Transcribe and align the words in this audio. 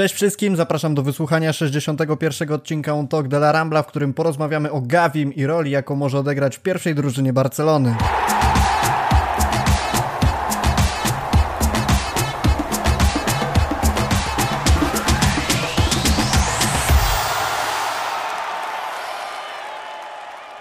Cześć 0.00 0.14
wszystkim, 0.14 0.56
zapraszam 0.56 0.94
do 0.94 1.02
wysłuchania 1.02 1.52
61. 1.52 2.52
odcinka 2.52 2.94
On 2.94 3.08
Talk 3.08 3.28
de 3.28 3.36
la 3.36 3.52
Rambla, 3.52 3.82
w 3.82 3.86
którym 3.86 4.14
porozmawiamy 4.14 4.70
o 4.70 4.80
Gavim 4.80 5.34
i 5.34 5.46
roli, 5.46 5.70
jaką 5.70 5.96
może 5.96 6.18
odegrać 6.18 6.56
w 6.56 6.60
pierwszej 6.60 6.94
drużynie 6.94 7.32
Barcelony. 7.32 7.96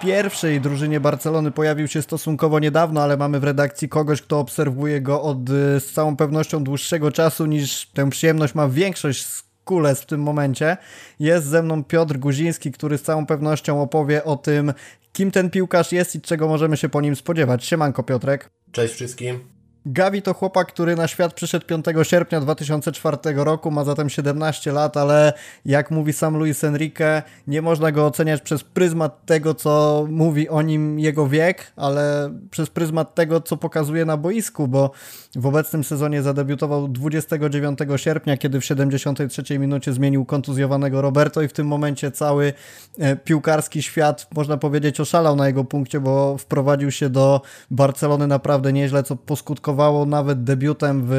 Pierwszej 0.10 0.62
drużynie 0.62 1.00
Barcelony 1.00 1.52
pojawił 1.52 1.88
się 1.88 2.02
stosunkowo 2.02 2.60
niedawno, 2.60 3.02
ale 3.02 3.18
mamy 3.18 3.40
w 3.40 3.44
redakcji 3.44 3.90
kogoś, 3.90 4.22
kto 4.22 4.40
obserwuje 4.40 5.02
go 5.02 5.22
od 5.22 5.50
y, 5.50 5.80
z 5.80 5.92
całą 5.94 6.16
pewnością 6.16 6.64
dłuższego 6.64 7.12
czasu 7.12 7.46
niż 7.46 7.86
tę 7.86 8.10
przyjemność 8.10 8.56
ma 8.56 8.70
większość 8.70 9.26
z 9.26 9.44
Kules 9.64 10.02
w 10.02 10.06
tym 10.06 10.22
momencie. 10.22 10.78
Jest 11.20 11.46
ze 11.48 11.64
mną 11.64 11.84
Piotr 11.84 12.18
Guziński, 12.18 12.72
który 12.72 12.98
z 12.98 13.02
całą 13.02 13.26
pewnością 13.26 13.82
opowie 13.82 14.24
o 14.24 14.36
tym, 14.36 14.74
kim 15.14 15.32
ten 15.32 15.50
piłkarz 15.50 15.92
jest 15.92 16.16
i 16.16 16.22
czego 16.22 16.48
możemy 16.48 16.78
się 16.78 16.90
po 16.90 17.02
nim 17.02 17.16
spodziewać. 17.16 17.66
Siemanko 17.66 18.04
Piotrek. 18.04 18.50
Cześć 18.72 18.94
wszystkim. 18.94 19.59
Gavi 19.92 20.22
to 20.22 20.34
chłopak, 20.34 20.68
który 20.68 20.96
na 20.96 21.08
świat 21.08 21.34
przyszedł 21.34 21.66
5 21.66 21.86
sierpnia 22.04 22.42
2004 22.42 23.18
roku, 23.36 23.72
ma 23.72 23.84
zatem 23.84 24.10
17 24.10 24.72
lat, 24.72 24.98
ale 24.98 25.34
jak 25.66 25.92
mówi 25.92 26.14
sam 26.14 26.38
Luis 26.38 26.64
Enrique, 26.64 27.24
nie 27.48 27.62
można 27.62 27.92
go 27.92 28.06
oceniać 28.06 28.42
przez 28.42 28.64
pryzmat 28.64 29.26
tego, 29.26 29.54
co 29.54 30.06
mówi 30.10 30.50
o 30.50 30.62
nim 30.62 31.00
jego 31.00 31.28
wiek, 31.28 31.72
ale 31.76 32.34
przez 32.52 32.70
pryzmat 32.70 33.16
tego, 33.16 33.42
co 33.42 33.58
pokazuje 33.58 34.06
na 34.06 34.18
boisku, 34.18 34.68
bo 34.68 34.92
w 35.36 35.46
obecnym 35.46 35.84
sezonie 35.84 36.22
zadebiutował 36.22 36.88
29 36.88 37.80
sierpnia, 37.96 38.38
kiedy 38.38 38.60
w 38.60 38.66
73 38.66 39.60
minucie 39.60 39.94
zmienił 39.94 40.26
kontuzjowanego 40.26 41.02
Roberto 41.02 41.42
i 41.42 41.48
w 41.48 41.54
tym 41.54 41.68
momencie 41.68 42.12
cały 42.12 42.54
e, 43.00 43.16
piłkarski 43.16 43.84
świat, 43.84 44.28
można 44.36 44.58
powiedzieć, 44.58 45.00
oszalał 45.00 45.36
na 45.36 45.48
jego 45.48 45.64
punkcie, 45.64 46.00
bo 46.00 46.38
wprowadził 46.38 46.92
się 46.92 47.10
do 47.10 47.42
Barcelony 47.72 48.28
naprawdę 48.28 48.74
nieźle, 48.74 49.04
co 49.04 49.16
poskutkowało 49.16 49.79
nawet 50.06 50.44
debiutem 50.44 51.06
w 51.06 51.14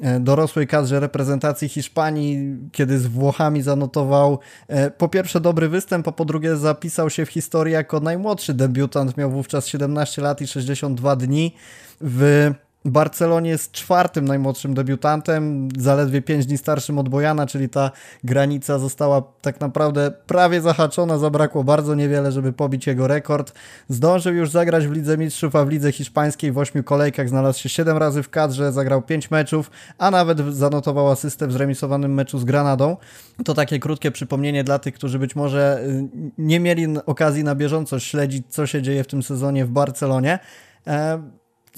e, 0.00 0.20
dorosłej 0.20 0.66
kadrze 0.66 1.00
reprezentacji 1.00 1.68
Hiszpanii, 1.68 2.56
kiedy 2.72 2.98
z 2.98 3.06
Włochami 3.06 3.62
zanotował 3.62 4.38
e, 4.68 4.90
po 4.90 5.08
pierwsze 5.08 5.40
dobry 5.40 5.68
występ, 5.68 6.08
a 6.08 6.12
po 6.12 6.24
drugie 6.24 6.56
zapisał 6.56 7.10
się 7.10 7.26
w 7.26 7.30
historii 7.30 7.72
jako 7.74 8.00
najmłodszy 8.00 8.54
debiutant, 8.54 9.16
miał 9.16 9.30
wówczas 9.30 9.66
17 9.66 10.22
lat 10.22 10.40
i 10.40 10.46
62 10.46 11.16
dni 11.16 11.54
w 12.00 12.50
Barcelonie 12.90 13.50
jest 13.50 13.72
czwartym 13.72 14.24
najmłodszym 14.24 14.74
debiutantem, 14.74 15.68
zaledwie 15.78 16.22
5 16.22 16.46
dni 16.46 16.58
starszym 16.58 16.98
od 16.98 17.08
Bojana, 17.08 17.46
czyli 17.46 17.68
ta 17.68 17.90
granica 18.24 18.78
została 18.78 19.22
tak 19.40 19.60
naprawdę 19.60 20.10
prawie 20.26 20.60
zahaczona, 20.60 21.18
zabrakło 21.18 21.64
bardzo 21.64 21.94
niewiele, 21.94 22.32
żeby 22.32 22.52
pobić 22.52 22.86
jego 22.86 23.06
rekord. 23.06 23.52
Zdążył 23.88 24.34
już 24.34 24.50
zagrać 24.50 24.86
w 24.86 24.92
Lidze 24.92 25.18
Mistrzów, 25.18 25.56
a 25.56 25.64
w 25.64 25.68
Lidze 25.68 25.92
Hiszpańskiej 25.92 26.52
w 26.52 26.58
8 26.58 26.82
kolejkach 26.82 27.28
znalazł 27.28 27.60
się 27.60 27.68
7 27.68 27.96
razy 27.96 28.22
w 28.22 28.30
kadrze, 28.30 28.72
zagrał 28.72 29.02
5 29.02 29.30
meczów, 29.30 29.70
a 29.98 30.10
nawet 30.10 30.38
zanotował 30.54 31.10
asystę 31.10 31.46
w 31.46 31.52
zremisowanym 31.52 32.14
meczu 32.14 32.38
z 32.38 32.44
Granadą. 32.44 32.96
To 33.44 33.54
takie 33.54 33.78
krótkie 33.78 34.10
przypomnienie 34.10 34.64
dla 34.64 34.78
tych, 34.78 34.94
którzy 34.94 35.18
być 35.18 35.36
może 35.36 35.80
y, 35.82 36.08
nie 36.38 36.60
mieli 36.60 36.86
okazji 37.06 37.44
na 37.44 37.54
bieżąco 37.54 38.00
śledzić, 38.00 38.46
co 38.48 38.66
się 38.66 38.82
dzieje 38.82 39.04
w 39.04 39.06
tym 39.06 39.22
sezonie 39.22 39.64
w 39.64 39.70
Barcelonie. 39.70 40.38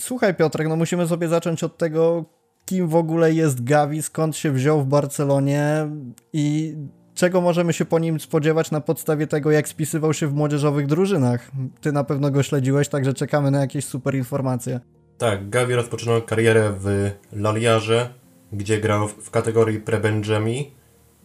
Słuchaj 0.01 0.35
Piotrek, 0.35 0.69
no 0.69 0.77
musimy 0.77 1.07
sobie 1.07 1.29
zacząć 1.29 1.65
od 1.65 1.79
tego, 1.79 2.25
kim 2.65 2.89
w 2.89 2.95
ogóle 2.95 3.33
jest 3.33 3.65
Gavi, 3.65 4.03
skąd 4.03 4.37
się 4.37 4.53
wziął 4.53 4.81
w 4.81 4.87
Barcelonie 4.87 5.89
i 6.33 6.75
czego 7.15 7.41
możemy 7.41 7.73
się 7.73 7.85
po 7.85 7.99
nim 7.99 8.21
spodziewać 8.21 8.71
na 8.71 8.81
podstawie 8.81 9.27
tego, 9.27 9.51
jak 9.51 9.69
spisywał 9.69 10.15
się 10.15 10.27
w 10.27 10.35
młodzieżowych 10.35 10.87
drużynach. 10.87 11.51
Ty 11.81 11.93
na 11.93 12.05
pewno 12.05 12.31
go 12.31 12.43
śledziłeś, 12.43 12.89
także 12.89 13.15
czekamy 13.15 13.51
na 13.51 13.61
jakieś 13.61 13.85
super 13.85 14.15
informacje. 14.15 14.81
Tak, 15.19 15.51
Gavi 15.51 15.75
rozpoczynał 15.75 16.23
karierę 16.23 16.73
w 16.79 17.11
Laliarze, 17.33 18.15
gdzie 18.53 18.81
grał 18.81 19.09
w 19.09 19.31
kategorii 19.31 19.81
pre-Benjami 19.81 20.65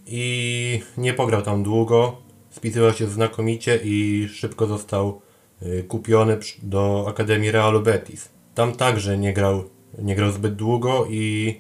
i 0.05 0.81
nie 0.97 1.13
pograł 1.13 1.41
tam 1.41 1.63
długo. 1.63 2.17
Spisywał 2.49 2.93
się 2.93 3.07
znakomicie 3.07 3.79
i 3.83 4.27
szybko 4.33 4.67
został 4.67 5.21
y, 5.61 5.83
kupiony 5.83 6.37
do 6.63 7.05
Akademii 7.07 7.51
Realu 7.51 7.81
Betis. 7.81 8.34
Tam 8.55 8.75
także 8.75 9.17
nie 9.17 9.33
grał, 9.33 9.63
nie 9.97 10.15
grał 10.15 10.31
zbyt 10.31 10.55
długo 10.55 11.05
i 11.09 11.55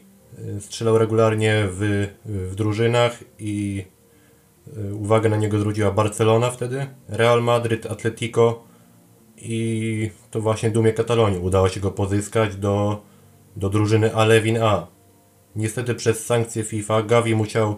e, 0.57 0.61
strzelał 0.61 0.97
regularnie 0.97 1.67
w, 1.69 2.07
w 2.25 2.55
drużynach 2.55 3.23
i 3.39 3.85
e, 4.77 4.93
uwagę 4.93 5.29
na 5.29 5.37
niego 5.37 5.59
zwróciła 5.59 5.91
Barcelona 5.91 6.51
wtedy, 6.51 6.87
Real 7.07 7.43
Madryt, 7.43 7.85
Atletico 7.85 8.63
i 9.37 10.11
to 10.31 10.41
właśnie 10.41 10.71
dumie 10.71 10.93
Katalonii 10.93 11.39
udało 11.39 11.69
się 11.69 11.79
go 11.79 11.91
pozyskać 11.91 12.55
do, 12.55 13.01
do 13.55 13.69
drużyny 13.69 14.15
Alevin 14.15 14.57
A. 14.61 14.87
Niestety 15.55 15.95
przez 15.95 16.25
sankcje 16.25 16.63
FIFA 16.63 17.01
Gavi 17.01 17.35
musiał 17.35 17.75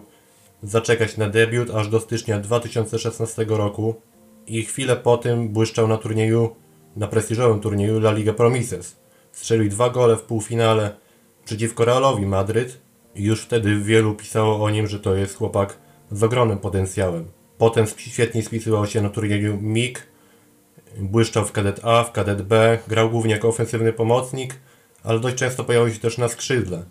zaczekać 0.62 1.16
na 1.16 1.28
debiut 1.28 1.70
aż 1.70 1.88
do 1.88 2.00
stycznia 2.00 2.40
2016 2.40 3.46
roku 3.48 3.94
i 4.46 4.62
chwilę 4.62 4.96
po 4.96 5.16
tym 5.16 5.48
błyszczał 5.48 5.88
na 5.88 5.96
turnieju, 5.96 6.56
na 6.96 7.08
prestiżowym 7.08 7.60
turnieju 7.60 7.96
La 7.96 8.12
Liga 8.12 8.32
Promises. 8.32 9.07
Strzelił 9.38 9.70
dwa 9.70 9.90
gole 9.90 10.16
w 10.16 10.22
półfinale 10.22 10.96
przeciwko 11.44 11.84
Realowi 11.84 12.26
Madryt. 12.26 12.80
I 13.14 13.24
już 13.24 13.42
wtedy 13.42 13.80
wielu 13.80 14.14
pisało 14.14 14.64
o 14.64 14.70
nim, 14.70 14.86
że 14.86 15.00
to 15.00 15.14
jest 15.14 15.36
chłopak 15.36 15.78
z 16.10 16.22
ogromnym 16.22 16.58
potencjałem. 16.58 17.24
Potem 17.58 17.86
świetnie 17.96 18.42
spisywał 18.42 18.86
się 18.86 19.02
na 19.02 19.08
turnieju 19.08 19.58
MIG, 19.60 20.06
błyszczał 20.96 21.44
w 21.44 21.52
kadet 21.52 21.80
A, 21.82 22.04
w 22.04 22.12
kadet 22.12 22.42
B, 22.42 22.78
grał 22.88 23.10
głównie 23.10 23.32
jako 23.32 23.48
ofensywny 23.48 23.92
pomocnik, 23.92 24.54
ale 25.02 25.20
dość 25.20 25.36
często 25.36 25.64
pojawiał 25.64 25.90
się 25.90 26.00
też 26.00 26.18
na 26.18 26.28
skrzydle. 26.28 26.84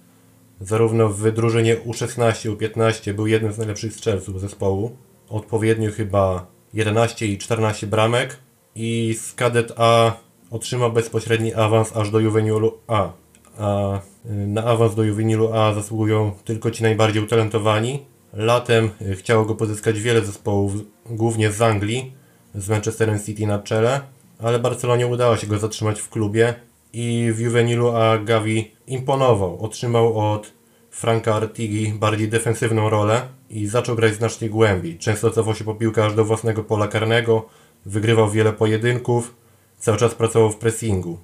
Zarówno 0.61 1.09
w 1.09 1.31
drużynie 1.31 1.77
U16, 1.77 2.55
U15 2.55 3.13
był 3.13 3.27
jednym 3.27 3.53
z 3.53 3.57
najlepszych 3.57 3.93
strzelców 3.93 4.41
zespołu, 4.41 4.97
odpowiednio 5.29 5.91
chyba 5.91 6.47
11 6.73 7.27
i 7.27 7.37
14 7.37 7.87
bramek. 7.87 8.37
I 8.75 9.17
z 9.21 9.33
kadet 9.33 9.73
A 9.75 10.26
otrzymał 10.51 10.91
bezpośredni 10.91 11.53
awans 11.53 11.97
aż 11.97 12.11
do 12.11 12.19
Juvenilu 12.19 12.73
A. 12.87 13.11
A 13.59 13.97
y, 13.97 13.99
na 14.47 14.63
awans 14.63 14.95
do 14.95 15.03
Juvenilu 15.03 15.53
A 15.53 15.73
zasługują 15.73 16.31
tylko 16.45 16.71
ci 16.71 16.83
najbardziej 16.83 17.23
utalentowani. 17.23 18.05
Latem 18.33 18.89
y, 19.01 19.15
chciało 19.15 19.45
go 19.45 19.55
pozyskać 19.55 19.99
wiele 19.99 20.21
zespołów, 20.21 20.73
głównie 21.05 21.51
z 21.51 21.61
Anglii, 21.61 22.13
z 22.55 22.69
Manchesterem 22.69 23.19
City 23.19 23.47
na 23.47 23.59
czele, 23.59 24.01
ale 24.39 24.59
Barcelonie 24.59 25.07
udało 25.07 25.37
się 25.37 25.47
go 25.47 25.59
zatrzymać 25.59 25.99
w 26.01 26.09
klubie 26.09 26.53
i 26.93 27.31
w 27.33 27.39
Juvenilu 27.39 27.89
A 27.89 28.17
Gavi 28.17 28.71
imponował. 28.87 29.59
Otrzymał 29.59 30.33
od 30.33 30.53
Franka 30.91 31.35
Artigi 31.35 31.93
bardziej 31.93 32.29
defensywną 32.29 32.89
rolę 32.89 33.21
i 33.49 33.67
zaczął 33.67 33.95
grać 33.95 34.13
znacznie 34.13 34.49
głębiej. 34.49 34.97
Często 34.97 35.31
cofał 35.31 35.55
się 35.55 35.63
po 35.63 35.75
piłkę 35.75 36.05
aż 36.05 36.13
do 36.13 36.25
własnego 36.25 36.63
pola 36.63 36.87
karnego, 36.87 37.45
wygrywał 37.85 38.29
wiele 38.29 38.53
pojedynków, 38.53 39.35
Cały 39.77 39.97
czas 39.97 40.15
pracował 40.15 40.51
w 40.51 40.57
pressingu. 40.57 41.19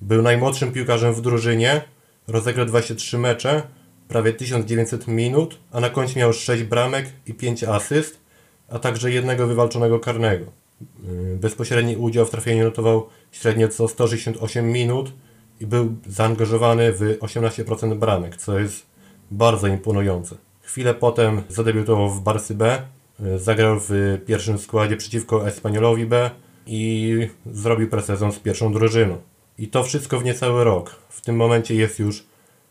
Był 0.00 0.22
najmłodszym 0.22 0.72
piłkarzem 0.72 1.14
w 1.14 1.20
drużynie, 1.20 1.82
rozegrał 2.28 2.66
23 2.66 3.18
mecze, 3.18 3.62
prawie 4.08 4.32
1900 4.32 5.08
minut, 5.08 5.58
a 5.72 5.80
na 5.80 5.90
końcu 5.90 6.18
miał 6.18 6.32
6 6.32 6.62
bramek 6.62 7.06
i 7.26 7.34
5 7.34 7.64
asyst, 7.64 8.20
a 8.68 8.78
także 8.78 9.10
jednego 9.10 9.46
wywalczonego 9.46 10.00
karnego. 10.00 10.44
Yy, 10.80 11.36
bezpośredni 11.36 11.96
udział 11.96 12.26
w 12.26 12.30
trafieniu 12.30 12.64
notował 12.64 13.08
średnio 13.32 13.68
co 13.68 13.88
168 13.88 14.72
minut 14.72 15.12
i 15.60 15.66
był 15.66 15.96
zaangażowany 16.06 16.92
w 16.92 17.00
18% 17.00 17.98
bramek, 17.98 18.36
co 18.36 18.58
jest 18.58 18.86
bardzo 19.30 19.66
imponujące. 19.66 20.36
Chwilę 20.62 20.94
potem 20.94 21.42
zadebiutował 21.48 22.10
w 22.10 22.20
Barsy 22.20 22.54
B, 22.54 22.82
yy, 23.20 23.38
zagrał 23.38 23.80
w 23.88 24.18
pierwszym 24.26 24.58
składzie 24.58 24.96
przeciwko 24.96 25.48
Espaniolowi 25.48 26.06
B, 26.06 26.30
i 26.66 27.28
zrobił 27.46 27.88
presezon 27.88 28.32
z 28.32 28.38
pierwszą 28.38 28.72
drużyną. 28.72 29.16
I 29.58 29.68
to 29.68 29.84
wszystko 29.84 30.20
w 30.20 30.24
niecały 30.24 30.64
rok. 30.64 30.90
W 31.08 31.20
tym 31.20 31.36
momencie 31.36 31.74
jest 31.74 31.98
już 31.98 32.26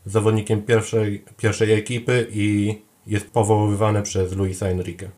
zawodnikiem 0.05 0.61
pierwszej, 0.61 1.25
pierwszej 1.37 1.73
ekipy 1.73 2.27
i 2.31 2.81
jest 3.07 3.31
powoływany 3.31 4.01
przez 4.01 4.33
Luisa 4.33 4.67
Enrique. 4.67 5.09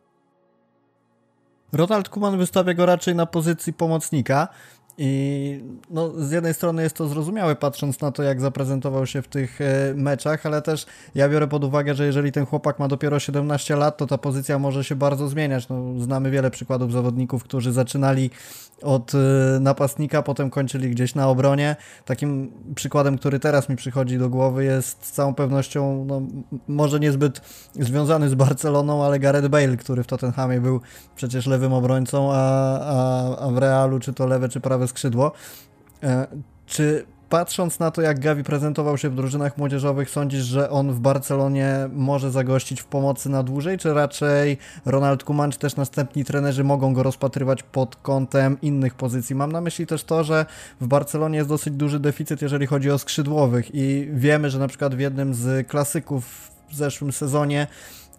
Ronald 1.73 2.09
Koeman 2.09 2.37
wystawia 2.37 2.73
go 2.73 2.85
raczej 2.85 3.15
na 3.15 3.25
pozycji 3.25 3.73
pomocnika. 3.73 4.47
I 4.97 5.63
no, 5.89 6.09
z 6.09 6.31
jednej 6.31 6.53
strony 6.53 6.83
jest 6.83 6.95
to 6.95 7.07
zrozumiałe, 7.07 7.55
patrząc 7.55 8.01
na 8.01 8.11
to, 8.11 8.23
jak 8.23 8.41
zaprezentował 8.41 9.05
się 9.05 9.21
w 9.21 9.27
tych 9.27 9.61
e, 9.61 9.93
meczach, 9.95 10.45
ale 10.45 10.61
też 10.61 10.85
ja 11.15 11.29
biorę 11.29 11.47
pod 11.47 11.63
uwagę, 11.63 11.93
że 11.93 12.05
jeżeli 12.05 12.31
ten 12.31 12.45
chłopak 12.45 12.79
ma 12.79 12.87
dopiero 12.87 13.19
17 13.19 13.75
lat, 13.75 13.97
to 13.97 14.07
ta 14.07 14.17
pozycja 14.17 14.59
może 14.59 14.83
się 14.83 14.95
bardzo 14.95 15.27
zmieniać. 15.27 15.69
No, 15.69 15.99
znamy 15.99 16.31
wiele 16.31 16.51
przykładów 16.51 16.91
zawodników, 16.91 17.43
którzy 17.43 17.71
zaczynali 17.71 18.29
od 18.81 19.11
e, 19.15 19.17
napastnika, 19.59 20.21
potem 20.21 20.49
kończyli 20.49 20.89
gdzieś 20.89 21.15
na 21.15 21.27
obronie. 21.27 21.75
Takim 22.05 22.51
przykładem, 22.75 23.17
który 23.17 23.39
teraz 23.39 23.69
mi 23.69 23.75
przychodzi 23.75 24.17
do 24.17 24.29
głowy, 24.29 24.63
jest 24.63 25.05
z 25.05 25.11
całą 25.11 25.33
pewnością, 25.33 26.05
no, 26.07 26.21
może 26.67 26.99
niezbyt 26.99 27.41
związany 27.73 28.29
z 28.29 28.35
Barceloną, 28.35 29.05
ale 29.05 29.19
Gareth 29.19 29.47
Bale, 29.47 29.77
który 29.77 30.03
w 30.03 30.07
Tottenhamie 30.07 30.61
był 30.61 30.81
przecież 31.15 31.47
lewym 31.47 31.73
obrońcą, 31.73 32.29
a, 32.33 32.37
a, 32.79 33.37
a 33.37 33.51
w 33.51 33.57
Realu 33.57 33.99
czy 33.99 34.13
to 34.13 34.25
lewe, 34.25 34.49
czy 34.49 34.59
prawe 34.59 34.84
skrzydło. 34.87 35.31
E, 36.03 36.27
czy 36.65 37.05
patrząc 37.29 37.79
na 37.79 37.91
to, 37.91 38.01
jak 38.01 38.19
Gavi 38.19 38.43
prezentował 38.43 38.97
się 38.97 39.09
w 39.09 39.15
drużynach 39.15 39.57
młodzieżowych, 39.57 40.09
sądzisz, 40.09 40.43
że 40.43 40.69
on 40.69 40.93
w 40.93 40.99
Barcelonie 40.99 41.89
może 41.93 42.31
zagościć 42.31 42.81
w 42.81 42.85
pomocy 42.85 43.29
na 43.29 43.43
dłużej, 43.43 43.77
czy 43.77 43.93
raczej 43.93 44.57
Ronald 44.85 45.23
Koeman, 45.23 45.51
czy 45.51 45.59
też 45.59 45.75
następni 45.75 46.25
trenerzy 46.25 46.63
mogą 46.63 46.93
go 46.93 47.03
rozpatrywać 47.03 47.63
pod 47.63 47.95
kątem 47.95 48.57
innych 48.61 48.93
pozycji? 48.93 49.35
Mam 49.35 49.51
na 49.51 49.61
myśli 49.61 49.87
też 49.87 50.03
to, 50.03 50.23
że 50.23 50.45
w 50.81 50.87
Barcelonie 50.87 51.37
jest 51.37 51.49
dosyć 51.49 51.73
duży 51.73 51.99
deficyt, 51.99 52.41
jeżeli 52.41 52.67
chodzi 52.67 52.91
o 52.91 52.97
skrzydłowych 52.97 53.75
i 53.75 54.09
wiemy, 54.13 54.49
że 54.49 54.59
na 54.59 54.67
przykład 54.67 54.95
w 54.95 54.99
jednym 54.99 55.33
z 55.33 55.67
klasyków 55.67 56.51
w 56.69 56.75
zeszłym 56.75 57.11
sezonie 57.11 57.67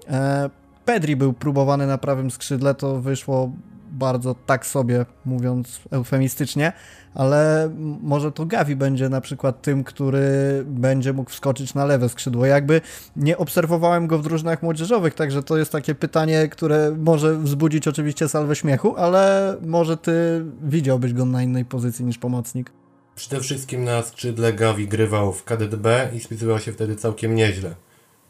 e, 0.08 0.50
Pedri 0.84 1.16
był 1.16 1.32
próbowany 1.32 1.86
na 1.86 1.98
prawym 1.98 2.30
skrzydle, 2.30 2.74
to 2.74 3.00
wyszło 3.00 3.50
bardzo 3.96 4.34
tak 4.46 4.66
sobie, 4.66 5.06
mówiąc 5.24 5.80
eufemistycznie, 5.90 6.72
ale 7.14 7.70
może 8.02 8.32
to 8.32 8.46
Gavi 8.46 8.76
będzie 8.76 9.08
na 9.08 9.20
przykład 9.20 9.62
tym, 9.62 9.84
który 9.84 10.28
będzie 10.66 11.12
mógł 11.12 11.30
wskoczyć 11.30 11.74
na 11.74 11.84
lewe 11.84 12.08
skrzydło. 12.08 12.46
Jakby 12.46 12.80
nie 13.16 13.38
obserwowałem 13.38 14.06
go 14.06 14.18
w 14.18 14.22
drużynach 14.22 14.62
młodzieżowych, 14.62 15.14
także 15.14 15.42
to 15.42 15.56
jest 15.56 15.72
takie 15.72 15.94
pytanie, 15.94 16.48
które 16.48 16.96
może 16.98 17.38
wzbudzić 17.38 17.88
oczywiście 17.88 18.28
salwę 18.28 18.56
śmiechu, 18.56 18.96
ale 18.96 19.56
może 19.66 19.96
ty 19.96 20.44
widziałbyś 20.62 21.12
go 21.12 21.24
na 21.24 21.42
innej 21.42 21.64
pozycji 21.64 22.04
niż 22.04 22.18
pomocnik. 22.18 22.72
Przede 23.14 23.40
wszystkim 23.40 23.84
na 23.84 24.02
skrzydle 24.02 24.52
Gavi 24.52 24.88
grywał 24.88 25.32
w 25.32 25.44
KDB 25.44 25.86
i 26.14 26.20
spisywał 26.20 26.58
się 26.58 26.72
wtedy 26.72 26.96
całkiem 26.96 27.34
nieźle. 27.34 27.74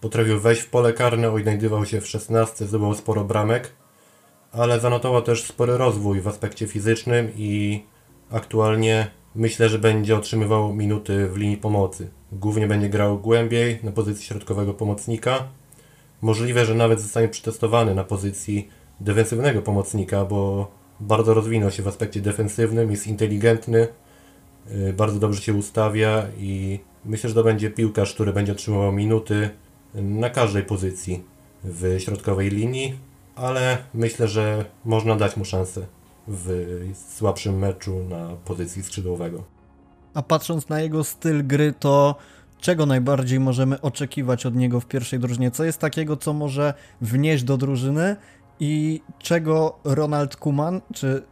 Potrafił 0.00 0.40
wejść 0.40 0.62
w 0.62 0.70
pole 0.70 0.92
karne, 0.92 1.30
odnajdywał 1.30 1.86
się 1.86 2.00
w 2.00 2.06
16, 2.06 2.66
zdobył 2.66 2.94
sporo 2.94 3.24
bramek, 3.24 3.72
ale 4.52 4.80
zanotował 4.80 5.22
też 5.22 5.44
spory 5.44 5.76
rozwój 5.76 6.20
w 6.20 6.28
aspekcie 6.28 6.66
fizycznym 6.66 7.32
i 7.36 7.82
aktualnie 8.30 9.10
myślę, 9.34 9.68
że 9.68 9.78
będzie 9.78 10.16
otrzymywał 10.16 10.74
minuty 10.74 11.28
w 11.28 11.36
linii 11.36 11.56
pomocy. 11.56 12.10
Głównie 12.32 12.66
będzie 12.66 12.88
grał 12.88 13.18
głębiej 13.18 13.78
na 13.82 13.92
pozycji 13.92 14.24
środkowego 14.26 14.74
pomocnika. 14.74 15.48
Możliwe, 16.22 16.66
że 16.66 16.74
nawet 16.74 17.00
zostanie 17.00 17.28
przetestowany 17.28 17.94
na 17.94 18.04
pozycji 18.04 18.68
defensywnego 19.00 19.62
pomocnika, 19.62 20.24
bo 20.24 20.70
bardzo 21.00 21.34
rozwinął 21.34 21.70
się 21.70 21.82
w 21.82 21.88
aspekcie 21.88 22.20
defensywnym, 22.20 22.90
jest 22.90 23.06
inteligentny, 23.06 23.88
y, 24.70 24.92
bardzo 24.92 25.18
dobrze 25.18 25.42
się 25.42 25.54
ustawia 25.54 26.26
i 26.38 26.80
myślę, 27.04 27.28
że 27.28 27.34
to 27.34 27.44
będzie 27.44 27.70
piłkarz, 27.70 28.14
który 28.14 28.32
będzie 28.32 28.52
otrzymywał 28.52 28.92
minuty 28.92 29.50
na 29.94 30.30
każdej 30.30 30.62
pozycji 30.62 31.24
w 31.64 31.96
środkowej 32.00 32.50
linii 32.50 32.98
ale 33.36 33.78
myślę, 33.94 34.28
że 34.28 34.64
można 34.84 35.16
dać 35.16 35.36
mu 35.36 35.44
szansę 35.44 35.86
w 36.28 36.64
słabszym 37.08 37.58
meczu 37.58 38.04
na 38.08 38.28
pozycji 38.44 38.82
skrzydłowego. 38.82 39.44
A 40.14 40.22
patrząc 40.22 40.68
na 40.68 40.80
jego 40.80 41.04
styl 41.04 41.46
gry, 41.46 41.74
to 41.78 42.14
czego 42.60 42.86
najbardziej 42.86 43.40
możemy 43.40 43.80
oczekiwać 43.80 44.46
od 44.46 44.54
niego 44.54 44.80
w 44.80 44.86
pierwszej 44.86 45.18
drużynie? 45.18 45.50
Co 45.50 45.64
jest 45.64 45.78
takiego, 45.78 46.16
co 46.16 46.32
może 46.32 46.74
wnieść 47.00 47.44
do 47.44 47.56
drużyny 47.56 48.16
i 48.60 49.02
czego 49.18 49.78
Ronald 49.84 50.36
Kuman, 50.36 50.80
czy 50.94 51.22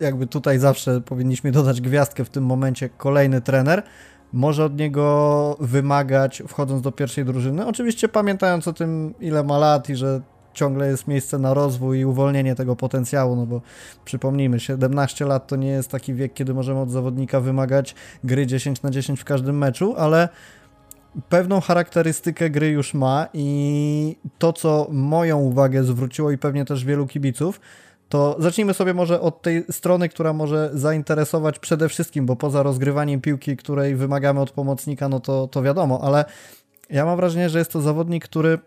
jakby 0.00 0.26
tutaj 0.26 0.58
zawsze 0.58 1.00
powinniśmy 1.00 1.52
dodać 1.52 1.80
gwiazdkę 1.80 2.24
w 2.24 2.30
tym 2.30 2.44
momencie, 2.44 2.88
kolejny 2.88 3.40
trener, 3.40 3.82
może 4.32 4.64
od 4.64 4.76
niego 4.76 5.56
wymagać 5.60 6.42
wchodząc 6.48 6.82
do 6.82 6.92
pierwszej 6.92 7.24
drużyny. 7.24 7.66
Oczywiście 7.66 8.08
pamiętając 8.08 8.68
o 8.68 8.72
tym, 8.72 9.14
ile 9.20 9.44
ma 9.44 9.58
lat 9.58 9.88
i 9.88 9.96
że 9.96 10.20
ciągle 10.54 10.88
jest 10.88 11.08
miejsce 11.08 11.38
na 11.38 11.54
rozwój 11.54 11.98
i 11.98 12.04
uwolnienie 12.04 12.54
tego 12.54 12.76
potencjału, 12.76 13.36
no 13.36 13.46
bo 13.46 13.60
przypomnijmy, 14.04 14.60
17 14.60 15.24
lat 15.24 15.46
to 15.46 15.56
nie 15.56 15.68
jest 15.68 15.90
taki 15.90 16.14
wiek, 16.14 16.34
kiedy 16.34 16.54
możemy 16.54 16.80
od 16.80 16.90
zawodnika 16.90 17.40
wymagać 17.40 17.94
gry 18.24 18.46
10 18.46 18.82
na 18.82 18.90
10 18.90 19.20
w 19.20 19.24
każdym 19.24 19.58
meczu, 19.58 19.94
ale 19.98 20.28
pewną 21.28 21.60
charakterystykę 21.60 22.50
gry 22.50 22.68
już 22.68 22.94
ma 22.94 23.26
i 23.34 24.16
to, 24.38 24.52
co 24.52 24.86
moją 24.90 25.38
uwagę 25.38 25.84
zwróciło 25.84 26.30
i 26.30 26.38
pewnie 26.38 26.64
też 26.64 26.84
wielu 26.84 27.06
kibiców, 27.06 27.60
to 28.08 28.36
zacznijmy 28.38 28.74
sobie 28.74 28.94
może 28.94 29.20
od 29.20 29.42
tej 29.42 29.64
strony, 29.70 30.08
która 30.08 30.32
może 30.32 30.70
zainteresować 30.74 31.58
przede 31.58 31.88
wszystkim, 31.88 32.26
bo 32.26 32.36
poza 32.36 32.62
rozgrywaniem 32.62 33.20
piłki, 33.20 33.56
której 33.56 33.96
wymagamy 33.96 34.40
od 34.40 34.50
pomocnika, 34.50 35.08
no 35.08 35.20
to, 35.20 35.48
to 35.48 35.62
wiadomo, 35.62 36.00
ale 36.02 36.24
ja 36.90 37.04
mam 37.04 37.16
wrażenie, 37.16 37.48
że 37.48 37.58
jest 37.58 37.72
to 37.72 37.80
zawodnik, 37.80 38.24
który 38.24 38.58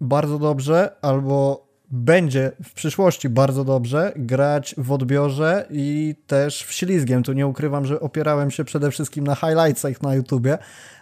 bardzo 0.00 0.38
dobrze 0.38 0.96
albo 1.02 1.66
będzie 1.90 2.52
w 2.64 2.72
przyszłości 2.72 3.28
bardzo 3.28 3.64
dobrze 3.64 4.12
grać 4.16 4.74
w 4.78 4.92
odbiorze 4.92 5.66
i 5.70 6.14
też 6.26 6.64
w 6.64 6.72
ślizgiem. 6.72 7.22
Tu 7.22 7.32
nie 7.32 7.46
ukrywam, 7.46 7.86
że 7.86 8.00
opierałem 8.00 8.50
się 8.50 8.64
przede 8.64 8.90
wszystkim 8.90 9.26
na 9.26 9.34
highlightsach 9.34 10.02
na 10.02 10.14
YouTubie, 10.14 10.58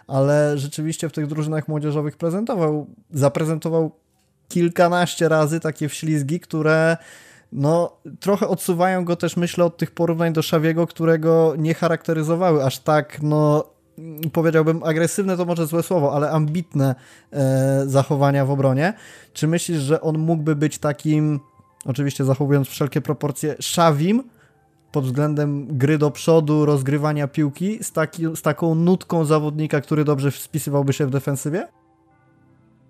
ale 0.07 0.57
rzeczywiście 0.57 1.09
w 1.09 1.11
tych 1.11 1.27
drużynach 1.27 1.67
młodzieżowych 1.67 2.17
prezentował, 2.17 2.87
zaprezentował 3.11 3.91
kilkanaście 4.47 5.29
razy 5.29 5.59
takie 5.59 5.89
wślizgi, 5.89 6.39
które 6.39 6.97
no, 7.51 7.97
trochę 8.19 8.47
odsuwają 8.47 9.05
go 9.05 9.15
też, 9.15 9.37
myślę, 9.37 9.65
od 9.65 9.77
tych 9.77 9.91
porównań 9.91 10.33
do 10.33 10.41
Szawiego, 10.41 10.87
którego 10.87 11.53
nie 11.57 11.73
charakteryzowały 11.73 12.63
aż 12.63 12.79
tak, 12.79 13.19
no, 13.21 13.74
powiedziałbym 14.33 14.83
agresywne 14.83 15.37
to 15.37 15.45
może 15.45 15.67
złe 15.67 15.83
słowo, 15.83 16.13
ale 16.13 16.31
ambitne 16.31 16.95
e, 17.31 17.83
zachowania 17.87 18.45
w 18.45 18.51
obronie. 18.51 18.93
Czy 19.33 19.47
myślisz, 19.47 19.79
że 19.79 20.01
on 20.01 20.17
mógłby 20.17 20.55
być 20.55 20.77
takim, 20.77 21.39
oczywiście 21.85 22.25
zachowując 22.25 22.67
wszelkie 22.67 23.01
proporcje, 23.01 23.55
szawim 23.59 24.23
pod 24.91 25.05
względem 25.05 25.77
gry 25.77 25.97
do 25.97 26.11
przodu, 26.11 26.65
rozgrywania 26.65 27.27
piłki 27.27 27.83
z, 27.83 27.91
taki, 27.91 28.35
z 28.35 28.41
taką 28.41 28.75
nutką 28.75 29.25
zawodnika, 29.25 29.81
który 29.81 30.03
dobrze 30.03 30.31
spisywałby 30.31 30.93
się 30.93 31.07
w 31.07 31.09
defensywie? 31.09 31.67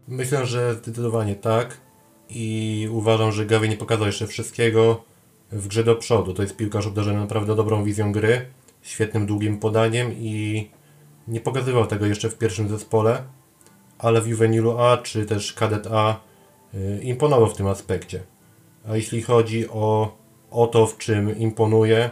Myślę, 0.07 0.45
że 0.45 0.73
zdecydowanie 0.73 1.35
tak 1.35 1.77
i 2.29 2.87
uważam, 2.91 3.31
że 3.31 3.45
Gavi 3.45 3.69
nie 3.69 3.77
pokazał 3.77 4.05
jeszcze 4.05 4.27
wszystkiego 4.27 5.03
w 5.51 5.67
grze 5.67 5.83
do 5.83 5.95
przodu. 5.95 6.33
To 6.33 6.41
jest 6.41 6.55
piłkarz 6.55 6.87
obdarzony 6.87 7.19
naprawdę 7.19 7.55
dobrą 7.55 7.83
wizją 7.83 8.11
gry, 8.11 8.45
świetnym 8.81 9.25
długim 9.25 9.57
podaniem 9.57 10.13
i 10.13 10.69
nie 11.27 11.39
pokazywał 11.39 11.87
tego 11.87 12.05
jeszcze 12.05 12.29
w 12.29 12.37
pierwszym 12.37 12.69
zespole, 12.69 13.23
ale 13.97 14.21
w 14.21 14.27
Juvenilu 14.27 14.77
A 14.77 14.97
czy 14.97 15.25
też 15.25 15.53
Kadet 15.53 15.87
A 15.87 16.19
y, 16.73 16.99
imponował 17.03 17.47
w 17.47 17.57
tym 17.57 17.67
aspekcie. 17.67 18.23
A 18.87 18.95
jeśli 18.95 19.21
chodzi 19.21 19.69
o, 19.69 20.17
o 20.51 20.67
to, 20.67 20.87
w 20.87 20.97
czym 20.97 21.39
imponuje 21.39 22.05
y, 22.05 22.09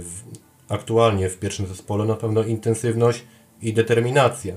w, 0.00 0.22
aktualnie 0.68 1.28
w 1.28 1.38
pierwszym 1.38 1.66
zespole, 1.66 2.04
na 2.04 2.14
pewno 2.14 2.42
intensywność 2.42 3.24
i 3.62 3.72
determinacja. 3.72 4.54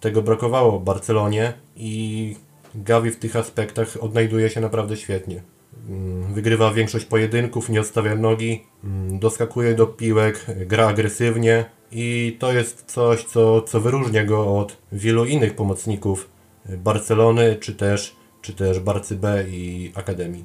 Tego 0.00 0.22
brakowało 0.22 0.80
Barcelonie 0.80 1.52
i 1.76 2.36
Gavi 2.74 3.10
w 3.10 3.18
tych 3.18 3.36
aspektach 3.36 3.96
odnajduje 4.00 4.50
się 4.50 4.60
naprawdę 4.60 4.96
świetnie. 4.96 5.42
Mm, 5.88 6.34
wygrywa 6.34 6.72
większość 6.72 7.04
pojedynków, 7.04 7.68
nie 7.68 7.80
odstawia 7.80 8.14
nogi, 8.14 8.64
mm, 8.84 9.18
doskakuje 9.18 9.74
do 9.74 9.86
piłek, 9.86 10.46
gra 10.66 10.86
agresywnie, 10.88 11.64
i 11.92 12.36
to 12.38 12.52
jest 12.52 12.84
coś, 12.86 13.24
co, 13.24 13.62
co 13.62 13.80
wyróżnia 13.80 14.24
go 14.24 14.58
od 14.58 14.76
wielu 14.92 15.24
innych 15.24 15.54
pomocników 15.56 16.30
Barcelony, 16.78 17.56
czy 17.56 17.74
też, 17.74 18.16
czy 18.42 18.52
też 18.52 18.80
Barcy 18.80 19.16
B 19.16 19.44
i 19.48 19.92
Akademii 19.94 20.44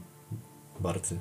Barcy. 0.79 1.19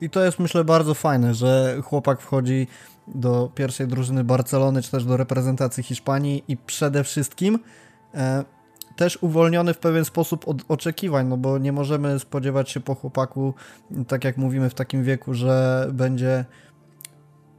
I 0.00 0.10
to 0.10 0.24
jest 0.24 0.38
myślę 0.38 0.64
bardzo 0.64 0.94
fajne, 0.94 1.34
że 1.34 1.78
chłopak 1.84 2.20
wchodzi 2.20 2.66
do 3.06 3.50
pierwszej 3.54 3.86
drużyny 3.86 4.24
Barcelony, 4.24 4.82
czy 4.82 4.90
też 4.90 5.04
do 5.04 5.16
reprezentacji 5.16 5.82
Hiszpanii 5.82 6.44
i 6.48 6.56
przede 6.56 7.04
wszystkim 7.04 7.58
e, 8.14 8.44
też 8.96 9.18
uwolniony 9.20 9.74
w 9.74 9.78
pewien 9.78 10.04
sposób 10.04 10.48
od 10.48 10.64
oczekiwań, 10.68 11.26
no 11.26 11.36
bo 11.36 11.58
nie 11.58 11.72
możemy 11.72 12.18
spodziewać 12.18 12.70
się 12.70 12.80
po 12.80 12.94
chłopaku, 12.94 13.54
tak 14.08 14.24
jak 14.24 14.36
mówimy 14.36 14.70
w 14.70 14.74
takim 14.74 15.04
wieku, 15.04 15.34
że 15.34 15.86
będzie 15.92 16.44